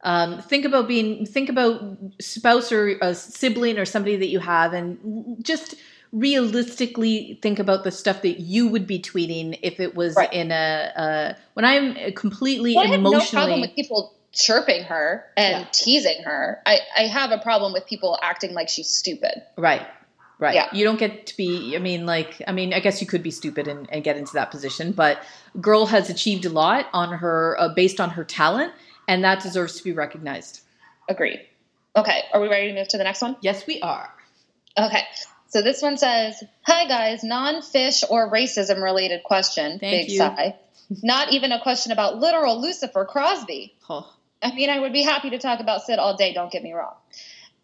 [0.02, 4.72] um, think about being think about spouse or a sibling or somebody that you have,
[4.72, 5.74] and just
[6.12, 10.32] realistically think about the stuff that you would be tweeting if it was Right.
[10.32, 15.24] in a, a when I'm completely Well, I have no problem with people chirping her
[15.36, 15.66] and Yeah.
[15.72, 16.62] teasing her.
[16.64, 19.42] I, I have a problem with people acting like she's stupid.
[19.56, 19.86] Right.
[20.38, 20.54] Right.
[20.54, 20.68] Yeah.
[20.72, 23.32] You don't get to be, I mean, like, I mean, I guess you could be
[23.32, 25.20] stupid and, and get into that position, but
[25.60, 28.72] girl has achieved a lot on her, uh, based on her talent,
[29.08, 30.60] and that deserves to be recognized.
[31.08, 31.40] Agree.
[31.96, 33.36] Okay, are we ready to move to the next one?
[33.40, 34.08] Yes, we are.
[34.78, 35.02] Okay.
[35.48, 39.78] So this one says, "Hi guys, non-fish or racism related question.
[39.80, 40.18] Thank Big you.
[40.18, 40.56] sigh.
[41.02, 43.74] Not even a question about literal Lucifer Crosby.
[43.88, 46.34] Oh, I mean, I would be happy to talk about Sid all day.
[46.34, 46.94] Don't get me wrong."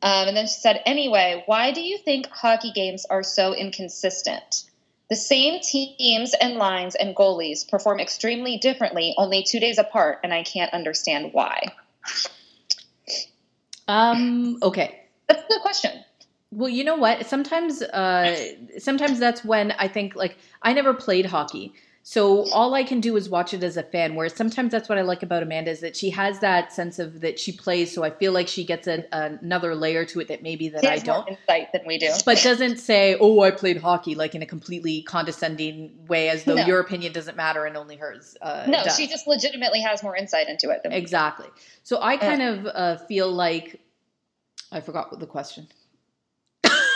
[0.03, 4.64] Um, and then she said, "Anyway, why do you think hockey games are so inconsistent?
[5.11, 10.32] The same teams and lines and goalies perform extremely differently, only two days apart, and
[10.32, 11.74] I can't understand why."
[13.88, 15.00] um, okay.
[15.28, 16.05] That's a good question.
[16.50, 17.26] Well, you know what?
[17.26, 18.36] Sometimes, uh,
[18.78, 21.74] sometimes that's when I think like I never played hockey,
[22.07, 24.14] so all I can do is watch it as a fan.
[24.14, 27.22] Whereas sometimes that's what I like about Amanda is that she has that sense of
[27.22, 30.42] that she plays, so I feel like she gets a, another layer to it that
[30.42, 31.26] maybe that She I don't.
[31.26, 32.11] insight than we do.
[32.26, 36.57] but doesn't say, "Oh, I played hockey," like in a completely condescending way, as though
[36.57, 36.66] No.
[36.66, 38.36] your opinion doesn't matter and only hers.
[38.42, 38.96] Uh, No, does.
[38.98, 41.46] she just legitimately has more insight into it than exactly.
[41.84, 43.80] So I kind of uh, feel like
[44.70, 45.68] I forgot what the question.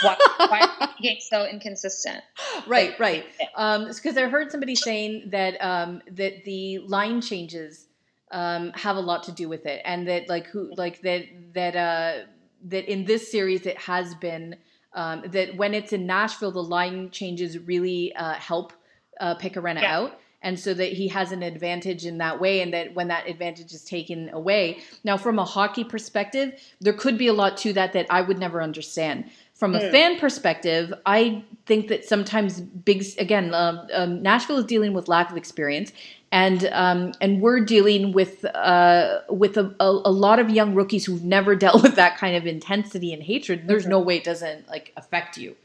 [0.03, 0.17] Why,
[0.49, 2.23] why are games so inconsistent?
[2.67, 3.25] right, right.
[3.57, 7.87] Um, because I heard somebody saying that um, that the line changes
[8.31, 11.25] um, have a lot to do with it, and that like who like that
[11.55, 12.27] that uh,
[12.67, 14.57] that in this series it has been
[14.93, 18.73] um, that when it's in Nashville, the line changes really uh, help
[19.21, 19.99] uh, Pekka Rinne Yeah.
[19.99, 20.21] out.
[20.41, 23.73] And so that he has an advantage in that way, and that when that advantage
[23.73, 24.79] is taken away.
[25.03, 28.39] Now, from a hockey perspective, there could be a lot to that that I would
[28.39, 29.31] never understand.
[29.59, 29.91] From a Mm.
[29.91, 35.33] fan perspective, I think that sometimes big again, um, um, Nashville is dealing with lack
[35.33, 35.91] of experience,
[36.31, 41.05] and um, and we're dealing with uh, with a, a, a lot of young rookies
[41.07, 43.67] who've never dealt with that kind of intensity and hatred.
[43.67, 43.89] There's Mhm.
[43.91, 45.57] no way it doesn't like affect you.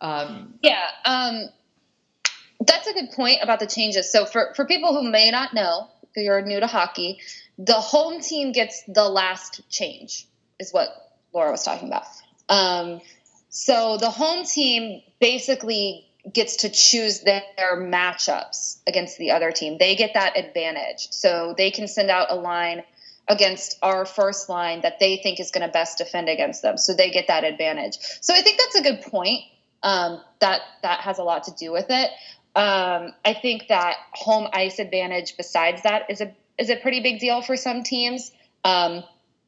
[0.00, 1.48] Um, Yeah, um,
[2.64, 4.10] that's a good point about the changes.
[4.12, 7.18] So for, for people who may not know, if you're new to hockey,
[7.58, 10.26] the home team gets the last change,
[10.60, 10.88] is what
[11.34, 12.04] Laura was talking about.
[13.54, 19.76] So the home team basically gets to choose their, their matchups against the other team.
[19.78, 21.08] They get that advantage.
[21.10, 22.82] So they can send out a line
[23.28, 26.78] against our first line that they think is going to best defend against them.
[26.78, 27.98] So they get that advantage.
[28.22, 29.42] So I think that's a good point.
[29.82, 32.10] Um, that that has a lot to do with it.
[32.54, 37.20] Um, I think that home ice advantage, besides that, is a is a pretty big
[37.20, 38.32] deal for some teams.
[38.64, 39.02] Um,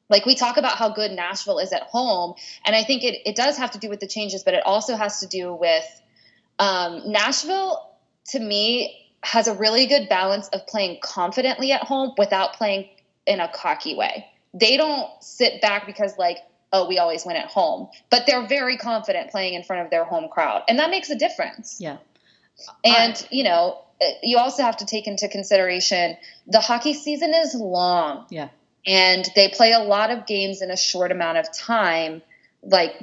[0.08, 2.34] like we talk about how good Nashville is at home,
[2.64, 4.96] and I think it, it does have to do with the changes, but it also
[4.96, 5.84] has to do with
[6.58, 7.90] um, Nashville.
[8.28, 12.88] To me, has a really good balance of playing confidently at home without playing
[13.26, 14.26] in a cocky way.
[14.52, 16.38] They don't sit back because like
[16.72, 20.04] oh we always win at home, but they're very confident playing in front of their
[20.04, 21.80] home crowd, and that makes a difference.
[21.80, 21.98] yeah,
[22.84, 23.84] And, you know,
[24.22, 28.48] you also have to take into consideration the hockey season is long yeah,
[28.86, 32.22] and they play a lot of games in a short amount of time,
[32.62, 32.94] like,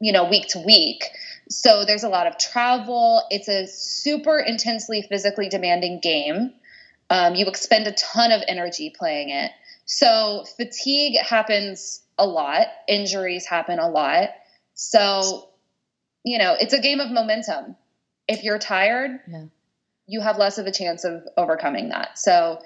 [0.00, 1.04] you know, week to week.
[1.48, 3.22] So there's a lot of travel.
[3.30, 6.52] It's a super intensely physically demanding game.
[7.10, 9.52] Um, you expend a ton of energy playing it.
[9.84, 14.30] So fatigue happens a lot, injuries happen a lot.
[14.74, 15.48] So,
[16.24, 17.76] you know, it's a game of momentum.
[18.26, 19.44] If you're tired, Yeah.
[20.08, 22.18] you have less of a chance of overcoming that.
[22.18, 22.60] So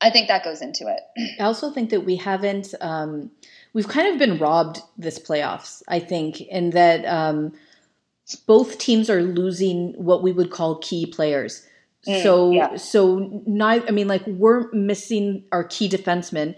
[0.00, 1.00] I think that goes into it.
[1.40, 3.30] I also think that we haven't um,
[3.72, 5.82] we've kind of been robbed this playoffs.
[5.88, 7.52] I think, in that um,
[8.46, 11.66] both teams are losing what we would call key players.
[12.06, 12.76] Mm, so yeah.
[12.76, 13.86] so neither.
[13.88, 16.56] I mean, like we're missing our key defenseman,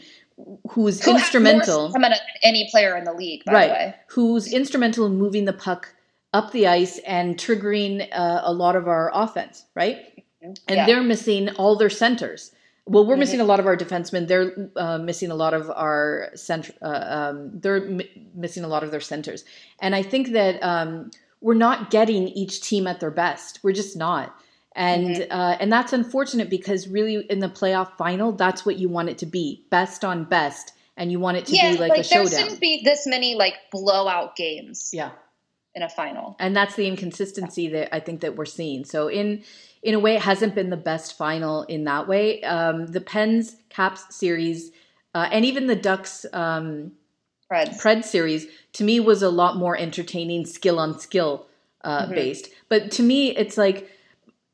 [0.70, 3.66] who's Who instrumental, more stamina than any player in the league, by right?
[3.66, 3.94] the way.
[4.08, 5.94] Who's instrumental in moving the puck
[6.32, 10.04] up the ice and triggering uh, a lot of our offense, right?
[10.40, 10.86] and Yeah.
[10.86, 12.52] they're missing all their centers.
[12.88, 14.26] Well, we're missing a lot of our defensemen.
[14.28, 16.72] They're uh, missing a lot of our center.
[16.80, 19.44] Uh, um, they're mi- missing a lot of their centers,
[19.80, 21.10] and I think that um,
[21.40, 23.60] we're not getting each team at their best.
[23.62, 24.34] We're just not,
[24.74, 25.32] and Mm-hmm.
[25.32, 29.18] uh, and that's unfortunate because really in the playoff final, that's what you want it
[29.18, 32.02] to be: best on best, and you want it to yeah, be like, like, a
[32.02, 32.30] there showdown.
[32.30, 35.10] There shouldn't be this many like blowout games yeah.
[35.74, 36.36] in a final.
[36.40, 38.84] and that's the inconsistency that I think that we're seeing.
[38.84, 39.44] So in
[39.82, 42.42] in a way, it hasn't been the best final in that way.
[42.42, 44.72] Um, the Pens Caps series
[45.14, 46.92] uh, and even the Ducks um,
[47.50, 47.80] Preds.
[47.80, 51.46] Pred series to me was a lot more entertaining, skill on skill
[51.82, 52.14] uh, Mhm.
[52.14, 52.48] based.
[52.68, 53.90] But to me, it's like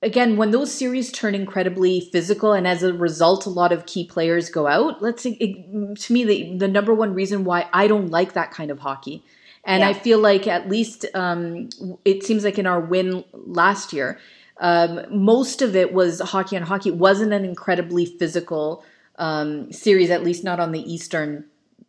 [0.03, 4.07] again when those series turn incredibly physical, and as a result, a lot of key
[4.07, 5.03] players go out.
[5.03, 8.71] Let's it, to me the the number one reason why I don't like that kind
[8.71, 9.25] of hockey.
[9.67, 11.71] And I feel like at least um,
[12.05, 14.19] it seems like in our win last year,
[14.59, 16.91] um, most of it was hockey on hockey.
[16.91, 18.85] It wasn't an incredibly physical
[19.19, 21.45] um, series, at least not on the eastern,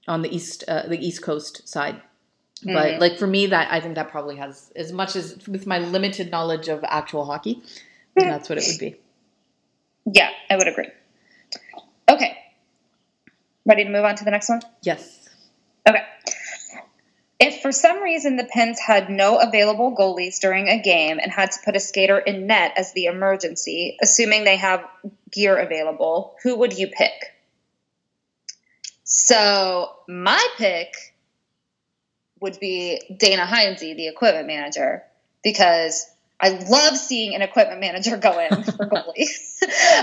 [0.07, 2.01] on the east, uh, the east coast side.
[2.63, 2.99] But Mhm.
[2.99, 6.31] like for me, that I think that probably has as much as with my limited
[6.31, 7.61] knowledge of actual hockey,
[8.15, 8.95] that's what it would be.
[10.05, 10.89] Yeah, I would agree.
[12.09, 12.37] Okay.
[13.65, 14.61] Ready to move on to the next one?
[14.83, 15.27] Yes.
[15.87, 16.03] Okay.
[17.45, 21.51] If for some reason the Pens had no available goalies during a game and had
[21.51, 24.83] to put a skater in net as the emergency, assuming they have
[25.31, 27.35] gear available, who would you pick?
[29.03, 30.95] So my pick
[32.39, 35.03] would be Dana Heinze, the equipment manager,
[35.43, 36.09] because
[36.39, 39.61] I love seeing an equipment manager go in for goalies.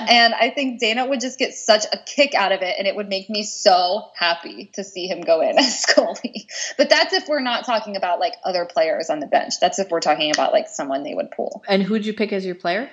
[0.08, 2.96] and I think Dana would just get such a kick out of it, and it
[2.96, 6.46] would make me so happy to see him go in as goalie.
[6.78, 9.54] But that's if we're not talking about like other players on the bench.
[9.60, 11.62] That's if we're talking about like someone they would pull.
[11.68, 12.90] And who'd you pick as your player?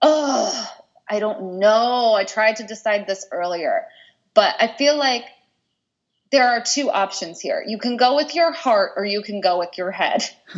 [0.00, 0.72] Oh,
[1.08, 2.14] I don't know.
[2.14, 3.86] I tried to decide this earlier,
[4.34, 5.24] but I feel like
[6.34, 7.62] there are two options here.
[7.64, 10.24] You can go with your heart or you can go with your head.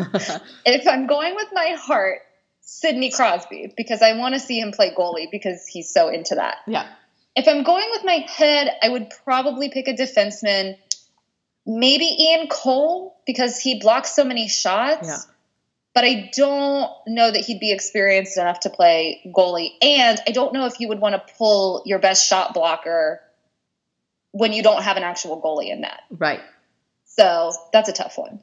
[0.65, 2.21] if I'm going with my heart,
[2.63, 6.57] Sidney Crosby, because I want to see him play goalie because he's so into that.
[6.67, 6.89] yeah.
[7.35, 10.79] If I'm going with my head, I would probably pick a defenseman,
[11.67, 15.07] maybe Ian Cole, because he blocks so many shots.
[15.07, 15.19] Yeah.
[15.93, 19.73] But I don't know that he'd be experienced enough to play goalie.
[19.83, 23.21] And I don't know if you would want to pull your best shot blocker
[24.37, 26.03] when you don't have an actual goalie in that.
[26.11, 26.41] Right.
[27.05, 28.41] So that's a tough one.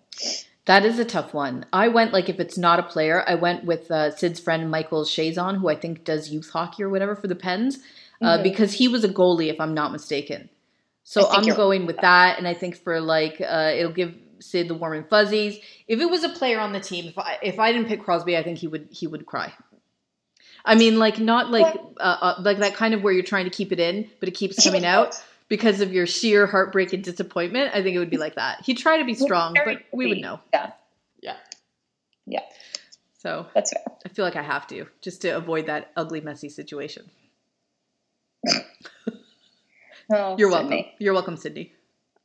[0.66, 1.66] That is a tough one.
[1.72, 5.04] I went like if it's not a player, I went with uh, Sid's friend Michael
[5.04, 7.80] Shazon, who I think does youth hockey or whatever for the Pens,
[8.22, 8.44] uh, Mhm.
[8.44, 10.50] because he was a goalie, if I'm not mistaken.
[11.04, 14.74] So I'm going with that, and I think for like uh, it'll give Sid the
[14.74, 15.60] warm and fuzzies.
[15.88, 18.38] If it was a player on the team, if I if I didn't pick Crosby,
[18.38, 19.52] I think he would he would cry.
[20.66, 23.52] I mean, like not like uh, uh, like that kind of where you're trying to
[23.52, 27.72] keep it in, but it keeps coming out because of your sheer heartbreak and disappointment.
[27.76, 28.62] I think it would be like that.
[28.66, 30.40] He'd try to be strong, but we would know.
[30.54, 30.72] Yeah,
[31.22, 31.36] Yeah.
[32.26, 32.42] Yeah.
[33.20, 33.84] So that's fair.
[34.06, 37.10] I feel like I have to just to avoid that ugly, messy situation.
[40.12, 40.68] Oh, You're welcome.
[40.70, 40.94] Sidney.
[41.00, 41.72] You're welcome, Sidney.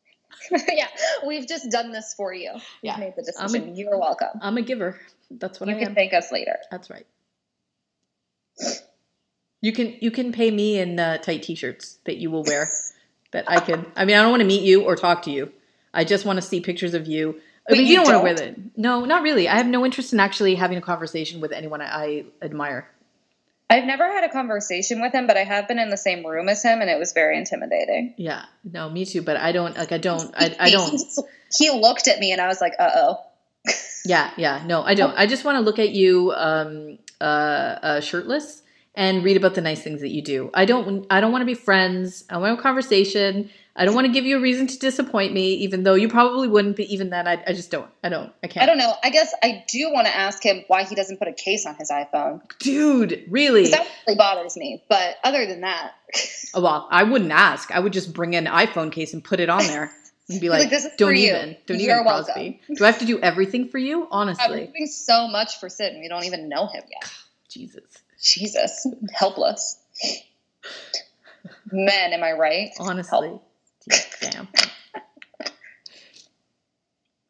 [0.51, 0.89] yeah,
[1.27, 2.51] we've just done this for you.
[2.55, 2.97] We've Yeah.
[2.97, 3.77] made the I'm a- decision.
[3.77, 4.29] You're welcome.
[4.43, 4.99] I'm a giver.
[5.31, 5.81] That's what you I am.
[5.81, 6.57] You can thank us later.
[6.73, 7.07] That's right.
[9.61, 12.69] You can you can pay me in uh, tight t-shirts that you will wear.
[13.33, 13.85] that I could.
[13.97, 15.53] I mean, I don't want to meet you or talk to you.
[15.93, 17.41] I just want to see pictures of you.
[17.68, 18.79] I Wait, mean, you, you don't, want to wear don't?
[18.79, 19.49] No, not really.
[19.49, 22.89] I have no interest in actually having a conversation with anyone I, I admire.
[23.70, 26.49] I've never had a conversation with him, but I have been in the same room
[26.49, 28.14] as him, and it was very intimidating.
[28.16, 29.20] Yeah, no, me too.
[29.20, 29.93] But I don't like.
[29.93, 30.35] I don't.
[30.35, 30.99] I, I don't.
[31.55, 33.18] He looked at me, and I was like, "Uh oh."
[34.07, 34.62] Yeah, yeah.
[34.64, 35.14] No, I don't.
[35.18, 38.62] I just want to look at you um, uh, uh, shirtless
[38.99, 40.51] and read about the nice things that you do.
[40.53, 41.07] I don't.
[41.09, 42.24] I don't want to be friends.
[42.28, 43.49] I want a conversation.
[43.76, 46.49] I don't want to give you a reason to disappoint me, even though you probably
[46.49, 46.74] wouldn't.
[46.74, 47.88] But even then, I, I just don't.
[48.03, 48.32] I don't.
[48.42, 48.64] I can't.
[48.64, 48.92] I don't know.
[49.05, 51.76] I guess I do want to ask him why he doesn't put a case on
[51.76, 52.42] his iPhone.
[52.59, 53.70] Dude, really?
[53.70, 54.82] that really bothers me.
[54.88, 55.92] But other than that,
[56.55, 57.70] Oh, well, I wouldn't ask.
[57.70, 59.92] I would just bring an iPhone case and put it on there
[60.28, 61.28] and be Like, like, "Don't for you.
[61.28, 62.61] even, don't You're even, Crosby.
[62.74, 64.09] Do I have to do everything for you?
[64.11, 67.12] Honestly, I'm doing so much for Sid, and we don't even know him yet.
[67.49, 67.84] Jesus.
[68.21, 69.79] Jesus, helpless.
[71.71, 72.71] Men, am I right?
[72.79, 73.39] Honestly,
[74.21, 74.49] damn.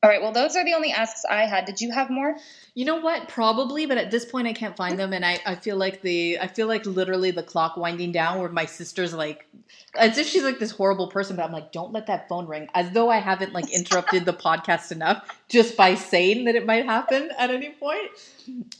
[0.01, 0.23] All right.
[0.23, 1.65] Well, those are the only asks I had.
[1.65, 2.37] Did you have more?
[2.75, 3.29] You know what?
[3.29, 6.39] Probably, but at this point I can't find them and I, I feel like the
[6.39, 9.49] I feel like literally the clock winding down where my sister's like
[9.97, 12.69] as if she's like this horrible person, but I'm like, don't let that phone ring.
[12.75, 16.85] As though I haven't like interrupted the podcast enough just by saying that it might
[16.85, 18.09] happen at any point.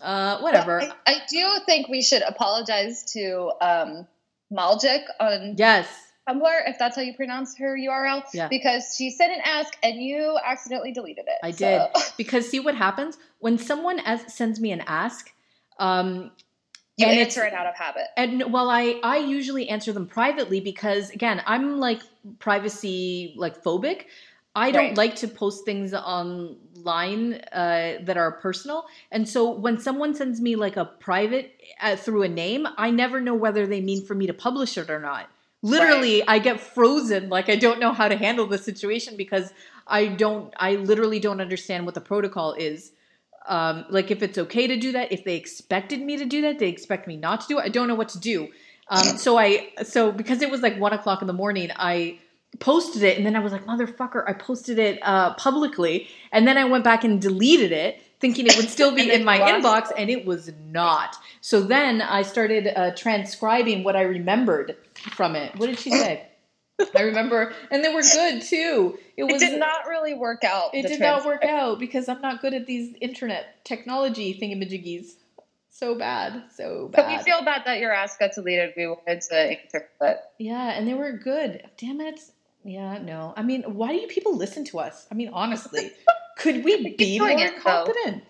[0.01, 0.83] Uh whatever.
[0.83, 4.07] I, I do think we should apologize to um
[4.53, 5.89] Maljik on Yes.
[6.29, 8.49] Tumblr, if that's how you pronounce her URL, Yeah.
[8.49, 11.39] because she sent an ask and you accidentally deleted it.
[11.43, 15.33] I So- did because see what happens when someone as- sends me an ask.
[15.79, 16.33] Um,
[16.97, 18.09] You and answer it's- it out of habit.
[18.17, 22.01] and well, I I usually answer them privately because again, I'm like
[22.41, 24.05] privacy like phobic.
[24.57, 24.97] I don't Right.
[24.97, 30.57] like to post things online uh, that are personal, and so when someone sends me
[30.57, 34.27] like a private uh, through a name, I never know whether they mean for me
[34.27, 35.29] to publish it or not.
[35.63, 37.29] Literally, I get frozen.
[37.29, 39.53] Like I don't know how to handle the situation because
[39.87, 40.55] I don't.
[40.57, 42.93] I literally don't understand what the protocol is.
[43.47, 46.59] Um, like if it's okay to do that, if they expected me to do that,
[46.59, 47.63] they expect me not to do it.
[47.63, 48.49] I don't know what to do.
[48.89, 52.19] Um, so I so because it was like one o'clock in the morning, I
[52.61, 56.57] posted it and then I was like, motherfucker, I posted it uh, publicly, and then
[56.57, 60.11] I went back and deleted it, thinking it would still be in my inbox, and
[60.11, 61.17] it was not.
[61.41, 64.77] So then I started uh, transcribing what I remembered
[65.15, 65.55] from it.
[65.57, 66.25] What did she say?
[66.95, 68.99] I remember, and they were good too.
[69.17, 70.75] It It was did not really work out.
[70.75, 75.15] it did not work out because I'm not good at these internet technology thingamajiggies.
[75.71, 77.03] So bad, so bad.
[77.07, 78.75] But we feel bad that your ass got deleted.
[78.77, 81.63] We wanted to answer, but yeah, and they were good.
[81.79, 82.21] Damn it.
[82.65, 83.33] Yeah, no.
[83.37, 85.07] I mean, why do you people listen to us?
[85.11, 85.91] I mean, honestly,
[86.39, 88.23] could we be more it, competent?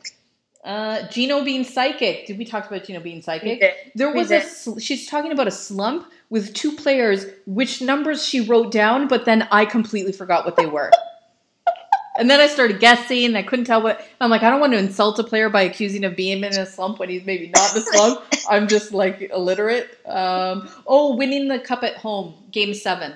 [0.65, 2.27] Uh, Gino being psychic.
[2.27, 3.63] Did we talk about Gino being psychic?
[3.95, 4.41] There was a.
[4.41, 9.25] sl- She's talking about a slump with two players, which numbers she wrote down, but
[9.25, 10.91] then I completely forgot what they were.
[12.19, 13.37] and then I started guessing.
[13.37, 14.05] I couldn't tell what.
[14.21, 16.67] I'm like, I don't want to insult a player by accusing of being in a
[16.67, 18.25] slump when he's maybe not in a slump.
[18.51, 19.99] I'm just like illiterate.
[20.07, 23.13] Um, oh, winning the cup at home, game seven.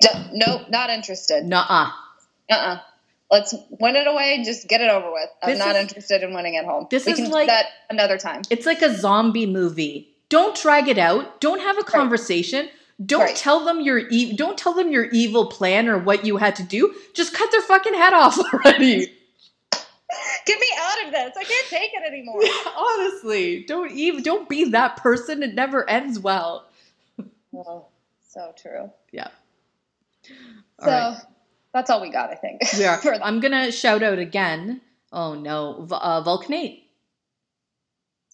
[0.00, 1.44] D- nope, not interested.
[1.44, 1.90] Nuh-uh.
[2.50, 2.80] Uh uh
[3.34, 4.42] Let's win it away.
[4.44, 5.28] Just get it over with.
[5.42, 6.86] I'm This not is- interested in winning at home.
[6.90, 8.42] this we is can like- do that another time.
[8.48, 10.08] It's like a zombie movie.
[10.28, 11.40] Don't drag it out.
[11.40, 12.68] Don't have a conversation.
[13.04, 13.36] Don't Right.
[13.36, 16.62] tell them your e- don't tell them your evil plan or what you had to
[16.62, 16.94] do.
[17.12, 19.12] Just cut their fucking head off already.
[20.46, 21.32] Get me out of this.
[21.36, 22.40] I can't take it anymore.
[22.76, 25.42] Honestly, don't even don't be that person.
[25.42, 26.66] It never ends well.
[27.52, 27.86] Oh,
[28.28, 28.90] so true.
[29.10, 29.28] Yeah.
[30.24, 30.34] So
[30.80, 31.20] All right.
[31.74, 32.62] That's all we got, I think.
[32.78, 32.96] We are.
[32.98, 34.80] For- I'm gonna shout out again.
[35.12, 36.84] Oh no, uh, Vulcanate.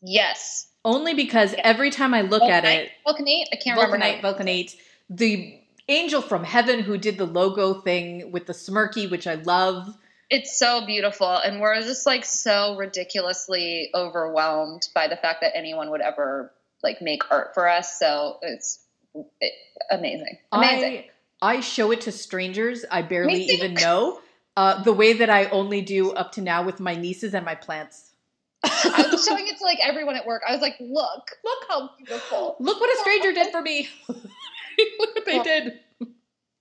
[0.02, 0.68] yes.
[0.82, 3.46] Only because every time I look at it, Vulcanate?
[3.52, 3.98] I can't remember.
[3.98, 4.76] Vulcanite, how- Vulcanate,
[5.10, 9.94] the angel from heaven who did the logo thing with the smirky, which I love.
[10.30, 15.90] It's so beautiful, and we're just like so ridiculously overwhelmed by the fact that anyone
[15.90, 17.98] would ever like make art for us.
[17.98, 18.78] So it's
[19.40, 19.52] it,
[19.90, 20.98] amazing, amazing.
[20.98, 21.10] I
[21.42, 24.20] I show it to strangers I barely even know.
[24.56, 27.54] Uh, the way that I only do up to now with my nieces and my
[27.54, 28.10] plants.
[28.62, 30.42] I was showing it to like everyone at work.
[30.46, 33.88] I was like, "Look, look how beautiful, Look what a stranger did for me.
[34.08, 35.80] Look what they did.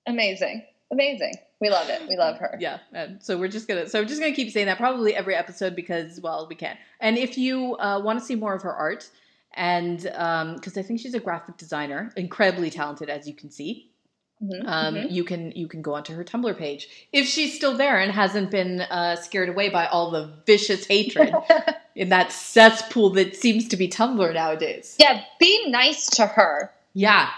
[0.07, 2.01] amazing, amazing." We love it.
[2.07, 2.55] We love her.
[2.57, 5.35] Yeah, and so we're just gonna so I'm just gonna keep saying that probably every
[5.35, 6.77] episode because well we can.
[7.01, 9.09] And if you uh, want to see more of her art,
[9.55, 13.88] and because I think she's a graphic designer, incredibly talented as you can see,
[14.41, 15.11] Mhm, um, mhm.
[15.11, 18.49] you can you can go onto her Tumblr page if she's still there and hasn't
[18.51, 21.33] been uh, scared away by all the vicious hatred
[21.95, 24.95] in that cesspool that seems to be Tumblr nowadays.
[24.97, 26.71] yeah, be nice to her.
[26.93, 27.29] Yeah,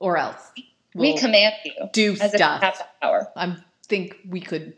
[0.00, 0.64] or else we
[0.94, 2.62] we'll command you do stuff.
[2.62, 3.28] have that power.
[3.36, 3.56] I
[3.86, 4.74] think we could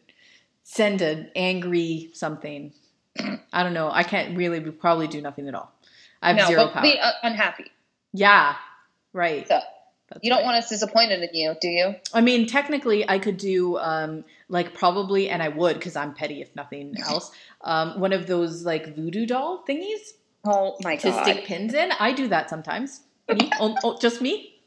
[0.63, 2.73] send an angry something.
[3.53, 3.91] I don't know.
[3.91, 4.61] I can't really.
[4.61, 5.73] We probably do nothing at all.
[6.21, 6.83] I have no, zero power.
[6.83, 7.71] be unhappy.
[8.13, 8.57] yeah,
[9.15, 9.49] right.
[9.49, 9.61] So
[10.09, 10.45] That's you don't right.
[10.45, 11.95] want us disappointed in you, do you?
[12.15, 16.41] I mean, technically, I could do um, like probably, and I would because I'm petty
[16.41, 17.33] if nothing else.
[17.63, 20.13] Um, one of those like voodoo doll thingies
[20.45, 21.03] Oh my god!
[21.03, 21.91] to stick pins in.
[21.99, 23.01] I do that sometimes.
[23.29, 24.61] Me, oh, oh, just me.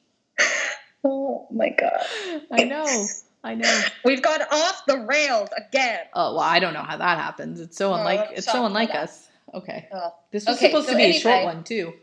[1.04, 2.06] Oh my god!
[2.52, 3.06] I know.
[3.42, 3.82] I know.
[4.04, 6.02] We've gone off the rails again.
[6.14, 7.62] Oh well, I don't know how that happens.
[7.62, 8.20] It's so unlike.
[8.20, 9.30] I'm It's so unlike us.
[9.54, 9.88] Okay.
[9.94, 10.14] Oh.
[10.32, 11.94] This was Okay, supposed so to be a short one too.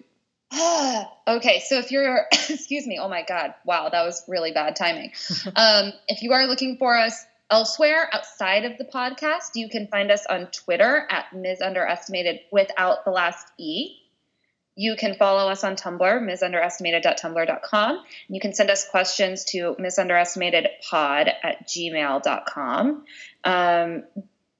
[1.28, 5.12] okay, so if you're, excuse me, oh my God, wow, that was really bad timing.
[5.56, 10.10] um, if you are looking for us elsewhere outside of the podcast, you can find
[10.10, 11.60] us on Twitter at Ms.
[11.60, 13.98] Underestimated without the last E.
[14.78, 17.90] You can follow us on Tumblr, misunderestimated.tumblr.com.
[17.96, 23.04] And you can send us questions to misunderestimatedpod at gmail.com.
[23.44, 24.04] Um,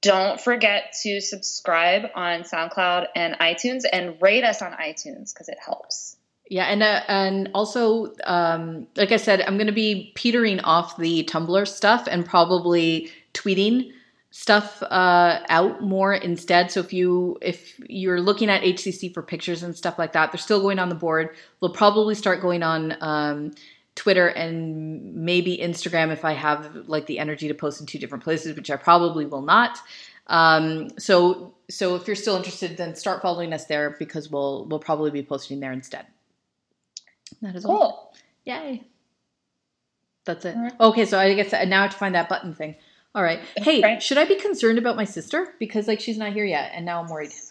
[0.07, 5.57] don't forget to subscribe on SoundCloud and iTunes and rate us on iTunes because it
[5.63, 6.15] helps.
[6.49, 10.95] Yeah, and uh, and also, um, like I said, I'm going to be petering off
[10.95, 13.91] the Tumblr stuff and probably tweeting
[14.31, 16.71] stuff uh, out more instead.
[16.71, 20.39] So if you if you're looking at HCC for pictures and stuff like that, they're
[20.39, 21.35] still going on the board.
[21.59, 23.51] They'll probably start going on um,
[23.97, 28.23] Twitter and maybe Instagram if I have like the energy to post in two different
[28.23, 29.79] places, which I probably will not.
[30.27, 34.79] Um, so so if you're still interested, then start following us there because we'll we'll
[34.79, 36.05] probably be posting there instead.
[37.41, 37.75] That is Cool.
[37.75, 38.15] all.
[38.45, 38.83] Yay.
[40.25, 40.55] That's it.
[40.55, 40.73] Right.
[40.79, 42.75] Okay, so I guess now I have to find that button thing.
[43.15, 43.39] All right.
[43.55, 44.03] Hey, Right.
[44.03, 47.01] should I be concerned about my sister because like she's not here yet, and now
[47.01, 47.31] I'm worried.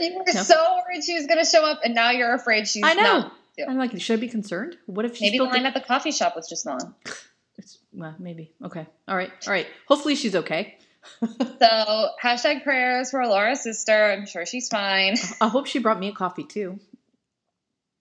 [0.00, 0.42] You were No.
[0.42, 3.02] so worried she was going to show up, and now you're afraid she's I know.
[3.02, 3.32] not.
[3.58, 3.66] Yeah.
[3.68, 4.76] I'm like, should I be concerned?
[4.86, 6.94] What if she's Maybe the spilled the- line at the coffee shop was just on.
[7.58, 8.50] It's, well, maybe.
[8.64, 8.86] Okay.
[9.06, 9.30] All right.
[9.46, 9.66] All right.
[9.86, 10.78] Hopefully she's okay.
[11.60, 14.10] So hashtag prayers for Laura's sister.
[14.10, 15.16] I'm sure she's fine.
[15.40, 16.80] I hope she brought me a coffee too.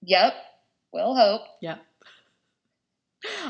[0.03, 0.33] Yep.
[0.93, 1.41] We'll hope.
[1.61, 1.75] Yeah.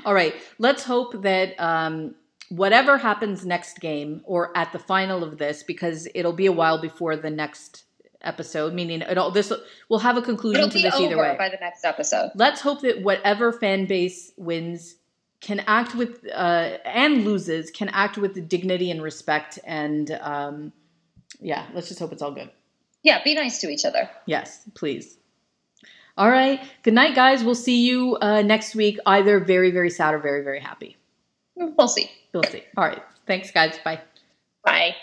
[0.05, 0.33] All right.
[0.57, 2.15] Let's hope that um,
[2.49, 6.81] whatever happens next game or at the final of this, because it'll be a while
[6.81, 7.83] before the next
[8.23, 9.51] episode, meaning it all this
[9.89, 11.35] we'll have a conclusion to this either way.
[11.37, 12.31] by the next episode.
[12.35, 14.95] Let's hope that whatever fan base wins
[15.39, 20.73] can act with uh, and loses can act with dignity and respect and um,
[21.39, 21.67] yeah.
[21.73, 22.49] Let's just hope it's all good.
[23.03, 24.09] Yeah, be nice to each other.
[24.25, 25.17] Yes, please.
[26.17, 26.61] All right.
[26.83, 27.43] Good night, guys.
[27.43, 30.97] We'll see you uh, next week, either very, very sad or very, very happy.
[31.55, 32.11] We'll see.
[32.33, 32.63] We'll see.
[32.77, 33.01] All right.
[33.25, 33.79] Thanks, guys.
[33.83, 34.01] Bye.
[34.63, 34.95] Bye.